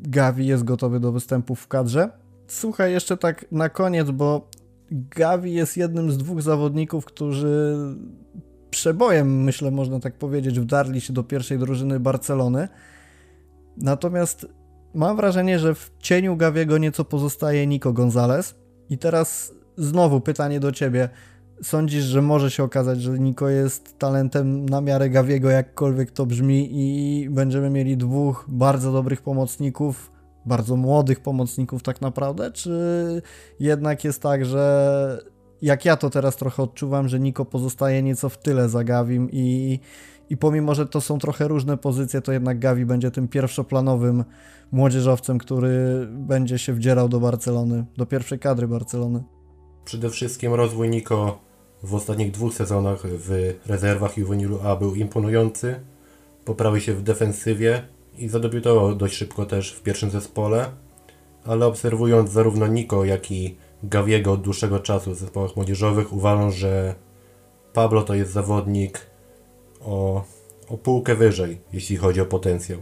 Gavi 0.00 0.46
jest 0.46 0.64
gotowy 0.64 1.00
do 1.00 1.12
występów 1.12 1.60
w 1.60 1.68
kadrze. 1.68 2.10
Słuchaj, 2.46 2.92
jeszcze 2.92 3.16
tak 3.16 3.44
na 3.52 3.68
koniec, 3.68 4.10
bo 4.10 4.48
Gavi 4.90 5.54
jest 5.54 5.76
jednym 5.76 6.10
z 6.10 6.18
dwóch 6.18 6.42
zawodników, 6.42 7.04
którzy 7.04 7.76
przebojem, 8.70 9.42
myślę, 9.42 9.70
można 9.70 10.00
tak 10.00 10.14
powiedzieć, 10.14 10.60
wdarli 10.60 11.00
się 11.00 11.12
do 11.12 11.22
pierwszej 11.22 11.58
drużyny 11.58 12.00
Barcelony. 12.00 12.68
Natomiast 13.76 14.46
Mam 14.94 15.16
wrażenie, 15.16 15.58
że 15.58 15.74
w 15.74 15.90
cieniu 15.98 16.36
Gawiego 16.36 16.78
nieco 16.78 17.04
pozostaje 17.04 17.66
Nico 17.66 17.92
Gonzalez. 17.92 18.54
I 18.90 18.98
teraz 18.98 19.52
znowu 19.76 20.20
pytanie 20.20 20.60
do 20.60 20.72
ciebie. 20.72 21.08
Sądzisz, 21.62 22.04
że 22.04 22.22
może 22.22 22.50
się 22.50 22.62
okazać, 22.62 23.02
że 23.02 23.18
Nico 23.18 23.48
jest 23.48 23.98
talentem 23.98 24.68
na 24.68 24.80
miarę 24.80 25.10
Gawiego, 25.10 25.50
jakkolwiek 25.50 26.10
to 26.10 26.26
brzmi, 26.26 26.68
i 26.72 27.30
będziemy 27.30 27.70
mieli 27.70 27.96
dwóch 27.96 28.44
bardzo 28.48 28.92
dobrych 28.92 29.22
pomocników, 29.22 30.12
bardzo 30.46 30.76
młodych 30.76 31.20
pomocników, 31.20 31.82
tak 31.82 32.00
naprawdę? 32.00 32.52
Czy 32.52 33.22
jednak 33.60 34.04
jest 34.04 34.22
tak, 34.22 34.44
że 34.44 35.18
jak 35.62 35.84
ja 35.84 35.96
to 35.96 36.10
teraz 36.10 36.36
trochę 36.36 36.62
odczuwam, 36.62 37.08
że 37.08 37.20
Nico 37.20 37.44
pozostaje 37.44 38.02
nieco 38.02 38.28
w 38.28 38.38
tyle 38.38 38.68
za 38.68 38.84
Gawim 38.84 39.28
i, 39.32 39.80
i 40.32 40.36
pomimo, 40.36 40.74
że 40.74 40.86
to 40.86 41.00
są 41.00 41.18
trochę 41.18 41.48
różne 41.48 41.76
pozycje, 41.76 42.20
to 42.20 42.32
jednak 42.32 42.58
Gavi 42.58 42.86
będzie 42.86 43.10
tym 43.10 43.28
pierwszoplanowym 43.28 44.24
młodzieżowcem, 44.72 45.38
który 45.38 46.06
będzie 46.10 46.58
się 46.58 46.72
wdzierał 46.72 47.08
do 47.08 47.20
Barcelony, 47.20 47.84
do 47.96 48.06
pierwszej 48.06 48.38
kadry 48.38 48.68
Barcelony. 48.68 49.22
Przede 49.84 50.10
wszystkim 50.10 50.54
rozwój 50.54 50.88
Niko 50.88 51.38
w 51.82 51.94
ostatnich 51.94 52.30
dwóch 52.30 52.54
sezonach 52.54 53.02
w 53.04 53.54
rezerwach 53.66 54.16
Juvenilu 54.18 54.58
A 54.64 54.76
był 54.76 54.94
imponujący. 54.94 55.80
Poprawił 56.44 56.80
się 56.80 56.94
w 56.94 57.02
defensywie 57.02 57.82
i 58.18 58.28
zadebiutował 58.28 58.94
dość 58.94 59.16
szybko 59.16 59.46
też 59.46 59.72
w 59.72 59.82
pierwszym 59.82 60.10
zespole. 60.10 60.66
Ale 61.44 61.66
obserwując 61.66 62.30
zarówno 62.30 62.66
Niko, 62.66 63.04
jak 63.04 63.30
i 63.32 63.56
Gawiego 63.82 64.32
od 64.32 64.42
dłuższego 64.42 64.80
czasu 64.80 65.10
w 65.10 65.18
zespołach 65.18 65.56
młodzieżowych, 65.56 66.12
uważam, 66.12 66.50
że 66.50 66.94
Pablo 67.72 68.02
to 68.02 68.14
jest 68.14 68.32
zawodnik 68.32 69.11
o, 69.84 70.24
o 70.68 70.78
półkę 70.78 71.14
wyżej, 71.14 71.60
jeśli 71.72 71.96
chodzi 71.96 72.20
o 72.20 72.26
potencjał. 72.26 72.78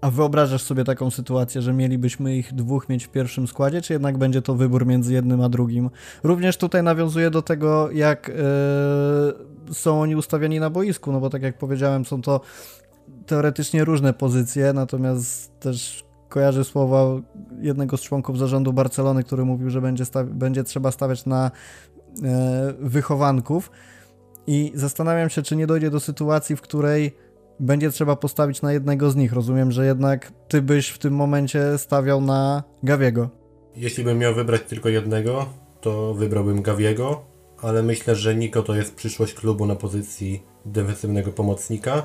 A 0.00 0.10
wyobrażasz 0.10 0.62
sobie 0.62 0.84
taką 0.84 1.10
sytuację, 1.10 1.62
że 1.62 1.72
mielibyśmy 1.72 2.36
ich 2.36 2.54
dwóch 2.54 2.88
mieć 2.88 3.04
w 3.04 3.08
pierwszym 3.08 3.46
składzie, 3.46 3.82
czy 3.82 3.92
jednak 3.92 4.18
będzie 4.18 4.42
to 4.42 4.54
wybór 4.54 4.86
między 4.86 5.12
jednym 5.12 5.40
a 5.40 5.48
drugim? 5.48 5.90
Również 6.22 6.56
tutaj 6.56 6.82
nawiązuje 6.82 7.30
do 7.30 7.42
tego, 7.42 7.90
jak 7.90 8.28
yy, 9.68 9.74
są 9.74 10.00
oni 10.00 10.16
ustawieni 10.16 10.60
na 10.60 10.70
boisku, 10.70 11.12
no 11.12 11.20
bo 11.20 11.30
tak 11.30 11.42
jak 11.42 11.58
powiedziałem, 11.58 12.04
są 12.04 12.22
to 12.22 12.40
teoretycznie 13.26 13.84
różne 13.84 14.12
pozycje, 14.12 14.72
natomiast 14.72 15.60
też 15.60 16.04
kojarzy 16.28 16.64
słowa 16.64 17.06
jednego 17.60 17.96
z 17.96 18.00
członków 18.00 18.38
zarządu 18.38 18.72
Barcelony, 18.72 19.24
który 19.24 19.44
mówił, 19.44 19.70
że 19.70 19.80
będzie, 19.80 20.04
będzie 20.24 20.64
trzeba 20.64 20.90
stawiać 20.90 21.26
na 21.26 21.50
yy, 22.22 22.28
wychowanków. 22.78 23.70
I 24.46 24.72
zastanawiam 24.74 25.30
się, 25.30 25.42
czy 25.42 25.56
nie 25.56 25.66
dojdzie 25.66 25.90
do 25.90 26.00
sytuacji, 26.00 26.56
w 26.56 26.60
której 26.60 27.16
będzie 27.60 27.90
trzeba 27.90 28.16
postawić 28.16 28.62
na 28.62 28.72
jednego 28.72 29.10
z 29.10 29.16
nich. 29.16 29.32
Rozumiem, 29.32 29.72
że 29.72 29.86
jednak 29.86 30.32
ty 30.48 30.62
byś 30.62 30.88
w 30.88 30.98
tym 30.98 31.14
momencie 31.14 31.78
stawiał 31.78 32.20
na 32.20 32.62
Gawiego. 32.82 33.28
Jeśli 33.76 34.04
bym 34.04 34.18
miał 34.18 34.34
wybrać 34.34 34.62
tylko 34.62 34.88
jednego, 34.88 35.46
to 35.80 36.14
wybrałbym 36.14 36.62
Gawiego, 36.62 37.22
ale 37.62 37.82
myślę, 37.82 38.14
że 38.14 38.34
Niko 38.34 38.62
to 38.62 38.74
jest 38.74 38.94
przyszłość 38.94 39.34
klubu 39.34 39.66
na 39.66 39.76
pozycji 39.76 40.42
defensywnego 40.64 41.32
pomocnika. 41.32 42.02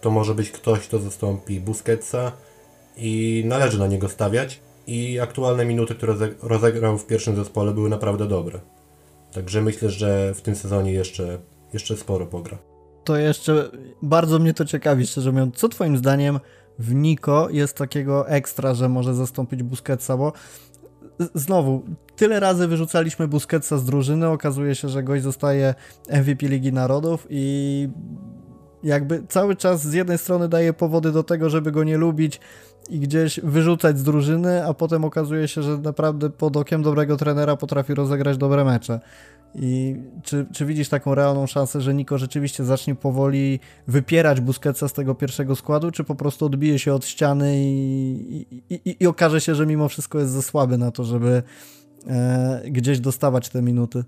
To 0.00 0.10
może 0.10 0.34
być 0.34 0.50
ktoś, 0.50 0.80
kto 0.80 0.98
zastąpi 0.98 1.60
Busquetsa 1.60 2.32
i 2.96 3.42
należy 3.46 3.78
na 3.78 3.86
niego 3.86 4.08
stawiać. 4.08 4.60
I 4.86 5.20
aktualne 5.20 5.64
minuty, 5.64 5.94
które 5.94 6.14
rozegrał 6.42 6.98
w 6.98 7.06
pierwszym 7.06 7.36
zespole 7.36 7.72
były 7.72 7.90
naprawdę 7.90 8.28
dobre. 8.28 8.60
Także 9.32 9.62
myślę, 9.62 9.90
że 9.90 10.34
w 10.34 10.42
tym 10.42 10.54
sezonie 10.54 10.92
jeszcze, 10.92 11.38
jeszcze 11.74 11.96
sporo 11.96 12.26
pogra 12.26 12.58
to 13.04 13.16
jeszcze 13.16 13.70
bardzo 14.02 14.38
mnie 14.38 14.54
to 14.54 14.64
ciekawi, 14.64 15.06
szczerze 15.06 15.32
mówiąc. 15.32 15.56
Co 15.56 15.68
twoim 15.68 15.96
zdaniem 15.96 16.40
w 16.78 16.94
Niko 16.94 17.48
jest 17.50 17.76
takiego 17.76 18.28
ekstra, 18.28 18.74
że 18.74 18.88
może 18.88 19.14
zastąpić 19.14 19.62
Busquetsa, 19.62 20.16
bo 20.16 20.32
znowu, 21.34 21.82
tyle 22.16 22.40
razy 22.40 22.68
wyrzucaliśmy 22.68 23.28
Busquetsa 23.28 23.78
z 23.78 23.84
drużyny, 23.84 24.28
okazuje 24.28 24.74
się, 24.74 24.88
że 24.88 25.02
gość 25.02 25.22
zostaje 25.22 25.74
MVP 26.10 26.48
Ligi 26.48 26.72
Narodów 26.72 27.26
i 27.30 27.88
jakby 28.82 29.22
cały 29.28 29.56
czas 29.56 29.82
z 29.82 29.92
jednej 29.92 30.18
strony 30.18 30.48
daje 30.48 30.72
powody 30.72 31.12
do 31.12 31.22
tego, 31.22 31.50
żeby 31.50 31.72
go 31.72 31.84
nie 31.84 31.96
lubić 31.96 32.40
i 32.90 32.98
gdzieś 32.98 33.40
wyrzucać 33.40 33.98
z 33.98 34.02
drużyny, 34.02 34.66
a 34.66 34.74
potem 34.74 35.04
okazuje 35.04 35.48
się, 35.48 35.62
że 35.62 35.78
naprawdę 35.78 36.30
pod 36.30 36.56
okiem 36.56 36.82
dobrego 36.82 37.16
trenera 37.16 37.56
potrafi 37.56 37.94
rozegrać 37.94 38.36
dobre 38.36 38.64
mecze. 38.64 39.00
I 39.54 39.96
czy, 40.22 40.46
czy 40.52 40.66
widzisz 40.66 40.88
taką 40.88 41.14
realną 41.14 41.46
szansę, 41.46 41.80
że 41.80 41.94
Niko 41.94 42.18
rzeczywiście 42.18 42.64
zacznie 42.64 42.94
powoli 42.94 43.60
wypierać 43.86 44.40
Busquetsa 44.40 44.88
z 44.88 44.92
tego 44.92 45.14
pierwszego 45.14 45.56
składu, 45.56 45.90
czy 45.90 46.04
po 46.04 46.14
prostu 46.14 46.46
odbije 46.46 46.78
się 46.78 46.94
od 46.94 47.06
ściany 47.06 47.54
i, 47.58 48.46
i, 48.70 48.74
i, 48.74 48.96
i 49.00 49.06
okaże 49.06 49.40
się, 49.40 49.54
że 49.54 49.66
mimo 49.66 49.88
wszystko 49.88 50.18
jest 50.18 50.32
za 50.32 50.42
słaby 50.42 50.78
na 50.78 50.90
to, 50.90 51.04
żeby 51.04 51.42
e, 52.06 52.62
gdzieś 52.70 53.00
dostawać 53.00 53.48
te 53.48 53.62
minuty? 53.62 54.04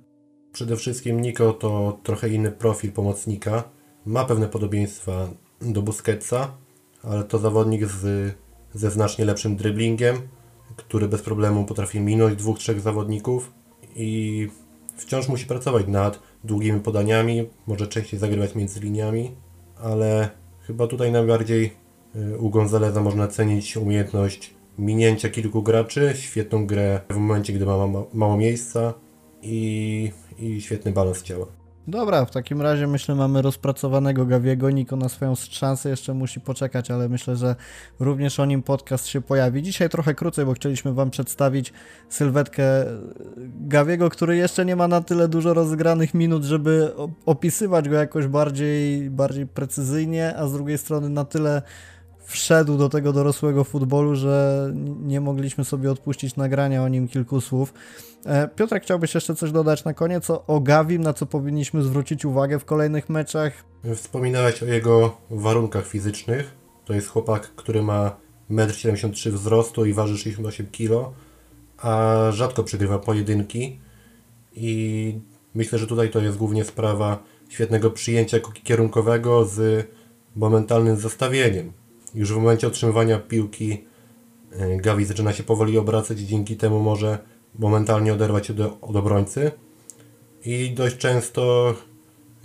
Przede 0.52 0.76
wszystkim 0.76 1.20
Niko 1.20 1.52
to 1.52 1.98
trochę 2.02 2.28
inny 2.28 2.52
profil 2.52 2.92
pomocnika. 2.92 3.64
Ma 4.06 4.24
pewne 4.24 4.48
podobieństwa 4.48 5.28
do 5.61 5.82
Busquetsa, 5.82 6.54
ale 7.02 7.24
to 7.24 7.38
zawodnik 7.38 7.87
z, 7.87 8.35
ze 8.72 8.90
znacznie 8.90 9.24
lepszym 9.24 9.56
dribblingiem, 9.56 10.16
który 10.76 11.09
bez 11.09 11.22
problemu 11.22 11.64
potrafi 11.64 12.00
minąć 12.00 12.37
dwóch, 12.37 12.59
trzech 12.59 12.80
zawodników 12.80 13.52
i 13.96 14.48
wciąż 14.96 15.28
musi 15.28 15.46
pracować 15.46 15.87
nad 15.87 16.22
długimi 16.44 16.80
podaniami, 16.80 17.48
może 17.66 17.87
częściej 17.87 18.20
zagrywać 18.20 18.54
między 18.54 18.80
liniami, 18.80 19.30
ale 19.78 20.30
chyba 20.61 20.87
tutaj 20.87 21.12
najbardziej 21.12 21.72
y, 22.16 22.38
u 22.38 22.50
Gonzaleza 22.50 23.02
można 23.02 23.28
cenić 23.28 23.76
umiejętność 23.76 24.54
minięcia 24.78 25.28
kilku 25.28 25.62
graczy, 25.62 26.12
świetną 26.14 26.66
grę 26.66 27.00
w 27.11 27.16
momencie, 27.16 27.52
gdy 27.52 27.66
ma 27.66 27.76
mało 28.12 28.37
miejsca 28.37 28.94
i, 29.42 30.12
i 30.38 30.61
świetny 30.61 30.92
balans 30.92 31.22
ciała. 31.22 31.46
Dobra, 31.88 32.25
w 32.25 32.31
takim 32.31 32.62
razie 32.62 32.87
myślę 32.87 33.14
mamy 33.14 33.42
rozpracowanego 33.42 34.27
Gawiego. 34.27 34.70
Niko 34.70 34.96
na 34.96 35.09
swoją 35.09 35.35
szansę 35.35 35.90
jeszcze 35.90 36.14
musi 36.14 36.40
poczekać, 36.40 36.90
ale 36.90 37.09
myślę, 37.09 37.37
że 37.37 37.57
również 38.01 38.40
o 38.40 38.44
nim 38.44 38.62
podcast 38.62 39.07
się 39.07 39.20
pojawi. 39.20 39.62
Dzisiaj 39.62 39.88
trochę 39.88 40.14
krócej, 40.14 40.44
bo 40.44 40.53
chcieliśmy 40.53 40.92
Wam 40.92 41.11
przedstawić 41.11 41.72
sylwetkę 42.09 42.64
Gawiego, 43.61 44.11
który 44.11 44.37
jeszcze 44.37 44.64
nie 44.64 44.77
ma 44.77 44.88
na 44.88 45.01
tyle 45.01 45.29
dużo 45.29 45.55
rozegranych 45.55 46.14
minut, 46.14 46.44
żeby 46.44 46.92
opisywać 47.27 47.88
go 47.88 47.96
jakoś 47.96 48.27
bardziej, 48.27 49.11
bardziej 49.11 49.46
precyzyjnie, 49.46 50.37
a 50.37 50.46
z 50.46 50.53
drugiej 50.53 50.79
strony 50.79 51.09
na 51.09 51.25
tyle 51.25 51.62
wszedł 52.26 52.78
do 52.78 52.88
tego 52.88 53.12
dorosłego 53.12 53.64
futbolu, 53.64 54.14
że 54.14 54.66
nie 55.02 55.20
mogliśmy 55.20 55.64
sobie 55.64 55.90
odpuścić 55.90 56.36
nagrania 56.36 56.82
o 56.82 56.88
nim 56.88 57.08
kilku 57.08 57.40
słów. 57.40 57.74
E, 58.26 58.48
Piotrek, 58.48 58.82
chciałbyś 58.82 59.14
jeszcze 59.14 59.34
coś 59.34 59.52
dodać 59.52 59.84
na 59.84 59.94
koniec 59.94 60.30
o 60.30 60.60
Gawim, 60.60 61.02
na 61.02 61.12
co 61.12 61.26
powinniśmy 61.26 61.82
zwrócić 61.82 62.24
uwagę 62.24 62.58
w 62.58 62.64
kolejnych 62.64 63.08
meczach? 63.08 63.64
Wspominałeś 63.94 64.62
o 64.62 64.66
jego 64.66 65.16
warunkach 65.30 65.86
fizycznych. 65.86 66.54
To 66.84 66.92
jest 66.92 67.08
chłopak, 67.08 67.54
który 67.56 67.82
ma 67.82 68.16
1,73 68.50 69.28
m 69.28 69.36
wzrostu 69.36 69.84
i 69.84 69.92
waży 69.92 70.18
68 70.18 70.66
kg, 70.66 71.12
a 71.78 72.16
rzadko 72.30 72.64
przegrywa 72.64 72.98
pojedynki. 72.98 73.80
I 74.52 75.18
myślę, 75.54 75.78
że 75.78 75.86
tutaj 75.86 76.10
to 76.10 76.20
jest 76.20 76.36
głównie 76.36 76.64
sprawa 76.64 77.22
świetnego 77.48 77.90
przyjęcia 77.90 78.38
kierunkowego 78.64 79.44
z 79.44 79.86
momentalnym 80.36 80.96
zastawieniem. 80.96 81.72
Już 82.14 82.33
w 82.33 82.37
momencie 82.37 82.66
otrzymywania 82.66 83.19
piłki 83.19 83.85
e, 84.53 84.77
Gavi 84.77 85.05
zaczyna 85.05 85.33
się 85.33 85.42
powoli 85.42 85.79
obracać 85.79 86.21
i 86.21 86.27
dzięki 86.27 86.57
temu 86.57 86.81
może 86.81 87.19
momentalnie 87.59 88.12
oderwać 88.12 88.47
się 88.47 88.55
do, 88.55 88.81
od 88.81 88.97
obrońcy 88.97 89.53
i 90.45 90.71
dość 90.71 90.97
często 90.97 91.75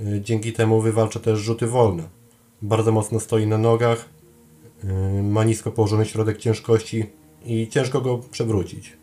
e, 0.01 0.21
dzięki 0.21 0.53
temu 0.53 0.81
wywalcza 0.81 1.19
też 1.19 1.39
rzuty 1.39 1.67
wolne. 1.67 2.09
Bardzo 2.61 2.91
mocno 2.91 3.19
stoi 3.19 3.47
na 3.47 3.57
nogach, 3.57 4.09
e, 4.83 5.23
ma 5.23 5.43
nisko 5.43 5.71
położony 5.71 6.05
środek 6.05 6.37
ciężkości 6.37 7.05
i 7.45 7.67
ciężko 7.67 8.01
go 8.01 8.17
przewrócić. 8.17 8.97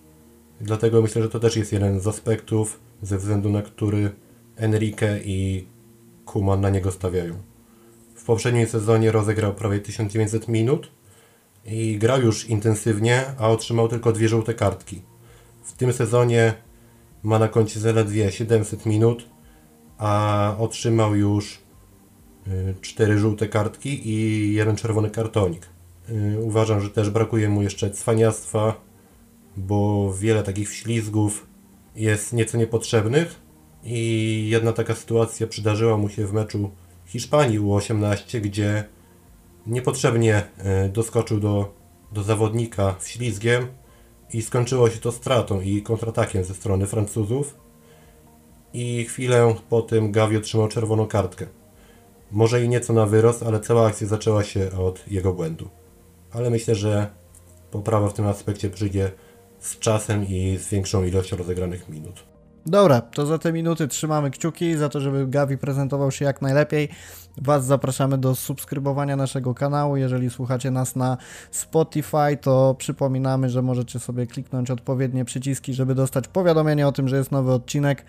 Dlatego 0.60 1.02
myślę, 1.02 1.22
że 1.22 1.28
to 1.28 1.40
też 1.40 1.56
jest 1.56 1.72
jeden 1.72 2.00
z 2.00 2.06
aspektów, 2.06 2.80
ze 3.02 3.18
względu 3.18 3.50
na 3.50 3.62
który 3.62 4.10
Enrique 4.56 5.20
i 5.24 5.66
Kuman 6.24 6.60
na 6.60 6.70
niego 6.70 6.92
stawiają 6.92 7.34
poprzednim 8.28 8.66
sezonie 8.66 9.12
rozegrał 9.12 9.54
prawie 9.54 9.80
1900 9.80 10.48
minut 10.48 10.90
i 11.64 11.98
grał 11.98 12.22
już 12.22 12.48
intensywnie, 12.48 13.24
a 13.38 13.48
otrzymał 13.48 13.88
tylko 13.88 14.12
dwie 14.12 14.28
żółte 14.28 14.54
kartki. 14.54 15.02
W 15.62 15.72
tym 15.72 15.92
sezonie 15.92 16.54
ma 17.22 17.38
na 17.38 17.48
koncie 17.48 17.80
zaledwie 17.80 18.32
700 18.32 18.86
minut, 18.86 19.28
a 19.98 20.54
otrzymał 20.58 21.16
już 21.16 21.60
4 22.80 23.14
y, 23.14 23.18
żółte 23.18 23.48
kartki 23.48 24.08
i 24.08 24.54
jeden 24.54 24.76
czerwony 24.76 25.10
kartonik. 25.10 25.66
Y, 26.10 26.38
uważam, 26.40 26.80
że 26.80 26.90
też 26.90 27.10
brakuje 27.10 27.48
mu 27.48 27.62
jeszcze 27.62 27.90
cwaniactwa, 27.90 28.80
bo 29.56 30.12
wiele 30.14 30.42
takich 30.42 30.70
wślizgów 30.70 31.46
jest 31.96 32.32
nieco 32.32 32.58
niepotrzebnych 32.58 33.40
i 33.84 34.48
jedna 34.50 34.72
taka 34.72 34.94
sytuacja 34.94 35.46
przydarzyła 35.46 35.96
mu 35.96 36.08
się 36.08 36.26
w 36.26 36.32
meczu 36.32 36.70
Hiszpanii 37.08 37.60
U18, 37.60 38.40
gdzie 38.40 38.84
niepotrzebnie 39.66 40.42
e, 40.58 40.88
doskoczył 40.88 41.40
do, 41.40 41.74
do 42.12 42.22
zawodnika 42.22 42.94
ślizgiem 43.04 43.66
i 44.32 44.42
skończyło 44.42 44.90
się 44.90 44.98
to 44.98 45.12
stratą 45.12 45.60
i 45.60 45.82
kontratakiem 45.82 46.44
ze 46.44 46.54
strony 46.54 46.86
Francuzów. 46.86 47.56
I 48.72 49.04
chwilę 49.04 49.54
po 49.68 49.82
tym 49.82 50.12
Gavi 50.12 50.36
otrzymał 50.36 50.68
czerwoną 50.68 51.06
kartkę. 51.06 51.46
Może 52.30 52.64
i 52.64 52.68
nieco 52.68 52.92
na 52.92 53.06
wyrost, 53.06 53.42
ale 53.42 53.60
cała 53.60 53.86
akcja 53.86 54.06
zaczęła 54.06 54.44
się 54.44 54.70
od 54.70 55.08
jego 55.08 55.32
błędu. 55.32 55.68
Ale 56.32 56.50
myślę, 56.50 56.74
że 56.74 57.10
poprawa 57.70 58.08
w 58.08 58.14
tym 58.14 58.26
aspekcie 58.26 58.70
przyjdzie 58.70 59.12
z 59.58 59.78
czasem 59.78 60.26
i 60.28 60.56
z 60.56 60.68
większą 60.68 61.04
ilością 61.04 61.36
rozegranych 61.36 61.88
minut. 61.88 62.27
Dobra, 62.68 63.00
to 63.00 63.26
za 63.26 63.38
te 63.38 63.52
minuty 63.52 63.88
trzymamy 63.88 64.30
kciuki, 64.30 64.76
za 64.76 64.88
to, 64.88 65.00
żeby 65.00 65.26
Gavi 65.26 65.58
prezentował 65.58 66.10
się 66.10 66.24
jak 66.24 66.42
najlepiej. 66.42 66.88
Was 67.36 67.64
zapraszamy 67.64 68.18
do 68.18 68.34
subskrybowania 68.34 69.16
naszego 69.16 69.54
kanału. 69.54 69.96
Jeżeli 69.96 70.30
słuchacie 70.30 70.70
nas 70.70 70.96
na 70.96 71.16
Spotify, 71.50 72.36
to 72.40 72.74
przypominamy, 72.78 73.50
że 73.50 73.62
możecie 73.62 73.98
sobie 73.98 74.26
kliknąć 74.26 74.70
odpowiednie 74.70 75.24
przyciski, 75.24 75.74
żeby 75.74 75.94
dostać 75.94 76.28
powiadomienie 76.28 76.88
o 76.88 76.92
tym, 76.92 77.08
że 77.08 77.16
jest 77.16 77.32
nowy 77.32 77.52
odcinek. 77.52 78.04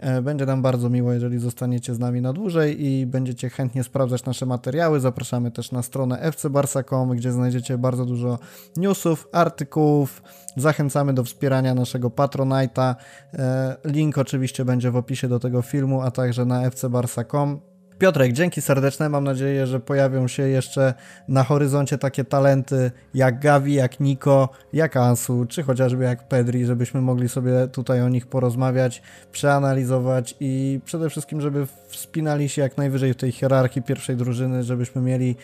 E, 0.00 0.22
będzie 0.22 0.46
nam 0.46 0.62
bardzo 0.62 0.90
miło, 0.90 1.12
jeżeli 1.12 1.38
zostaniecie 1.38 1.94
z 1.94 1.98
nami 1.98 2.20
na 2.20 2.32
dłużej 2.32 2.86
i 2.86 3.06
będziecie 3.06 3.50
chętnie 3.50 3.84
sprawdzać 3.84 4.24
nasze 4.24 4.46
materiały. 4.46 5.00
Zapraszamy 5.00 5.50
też 5.50 5.72
na 5.72 5.82
stronę 5.82 6.32
fcbarsa.com, 6.32 7.16
gdzie 7.16 7.32
znajdziecie 7.32 7.78
bardzo 7.78 8.04
dużo 8.04 8.38
newsów, 8.76 9.28
artykułów. 9.32 10.22
Zachęcamy 10.56 11.14
do 11.14 11.24
wspierania 11.24 11.74
naszego 11.74 12.08
Patronite'a. 12.08 12.94
E, 13.34 13.76
link 13.84 14.18
oczywiście 14.18 14.64
będzie 14.64 14.90
w 14.90 14.96
opisie 14.96 15.28
do 15.28 15.38
tego 15.38 15.62
filmu, 15.62 16.00
a 16.00 16.10
także 16.10 16.44
na 16.44 16.70
fcbarsa.com. 16.70 17.75
Piotrek, 17.98 18.32
dzięki 18.32 18.62
serdeczne. 18.62 19.08
Mam 19.08 19.24
nadzieję, 19.24 19.66
że 19.66 19.80
pojawią 19.80 20.28
się 20.28 20.48
jeszcze 20.48 20.94
na 21.28 21.44
horyzoncie 21.44 21.98
takie 21.98 22.24
talenty 22.24 22.90
jak 23.14 23.40
Gavi, 23.40 23.74
jak 23.74 24.00
Niko, 24.00 24.48
jak 24.72 24.96
Ansu, 24.96 25.46
czy 25.48 25.62
chociażby 25.62 26.04
jak 26.04 26.28
Pedri, 26.28 26.66
żebyśmy 26.66 27.00
mogli 27.00 27.28
sobie 27.28 27.68
tutaj 27.68 28.02
o 28.02 28.08
nich 28.08 28.26
porozmawiać, 28.26 29.02
przeanalizować 29.32 30.36
i 30.40 30.80
przede 30.84 31.10
wszystkim, 31.10 31.40
żeby 31.40 31.66
wspinali 31.88 32.48
się 32.48 32.62
jak 32.62 32.76
najwyżej 32.76 33.12
w 33.12 33.16
tej 33.16 33.32
hierarchii 33.32 33.82
pierwszej 33.82 34.16
drużyny, 34.16 34.62
żebyśmy 34.62 35.02
mieli 35.02 35.36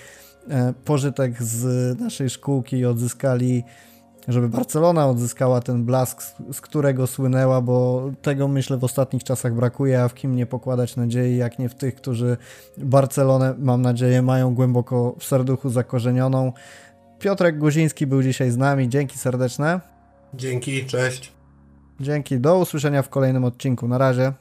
e, 0.50 0.72
pożytek 0.84 1.42
z 1.42 1.64
naszej 2.00 2.30
szkółki 2.30 2.76
i 2.76 2.86
odzyskali 2.86 3.64
żeby 4.28 4.48
Barcelona 4.48 5.06
odzyskała 5.06 5.60
ten 5.60 5.84
blask, 5.84 6.22
z 6.52 6.60
którego 6.60 7.06
słynęła, 7.06 7.60
bo 7.60 8.10
tego 8.22 8.48
myślę 8.48 8.76
w 8.76 8.84
ostatnich 8.84 9.24
czasach 9.24 9.54
brakuje, 9.54 10.02
a 10.02 10.08
w 10.08 10.14
kim 10.14 10.36
nie 10.36 10.46
pokładać 10.46 10.96
nadziei, 10.96 11.36
jak 11.36 11.58
nie 11.58 11.68
w 11.68 11.74
tych, 11.74 11.94
którzy 11.94 12.36
Barcelonę, 12.78 13.54
mam 13.58 13.82
nadzieję, 13.82 14.22
mają 14.22 14.54
głęboko 14.54 15.14
w 15.18 15.24
serduchu 15.24 15.70
zakorzenioną. 15.70 16.52
Piotrek 17.18 17.58
Guziński 17.58 18.06
był 18.06 18.22
dzisiaj 18.22 18.50
z 18.50 18.56
nami, 18.56 18.88
dzięki 18.88 19.18
serdeczne. 19.18 19.80
Dzięki, 20.34 20.86
cześć. 20.86 21.32
Dzięki, 22.00 22.40
do 22.40 22.58
usłyszenia 22.58 23.02
w 23.02 23.08
kolejnym 23.08 23.44
odcinku, 23.44 23.88
na 23.88 23.98
razie. 23.98 24.32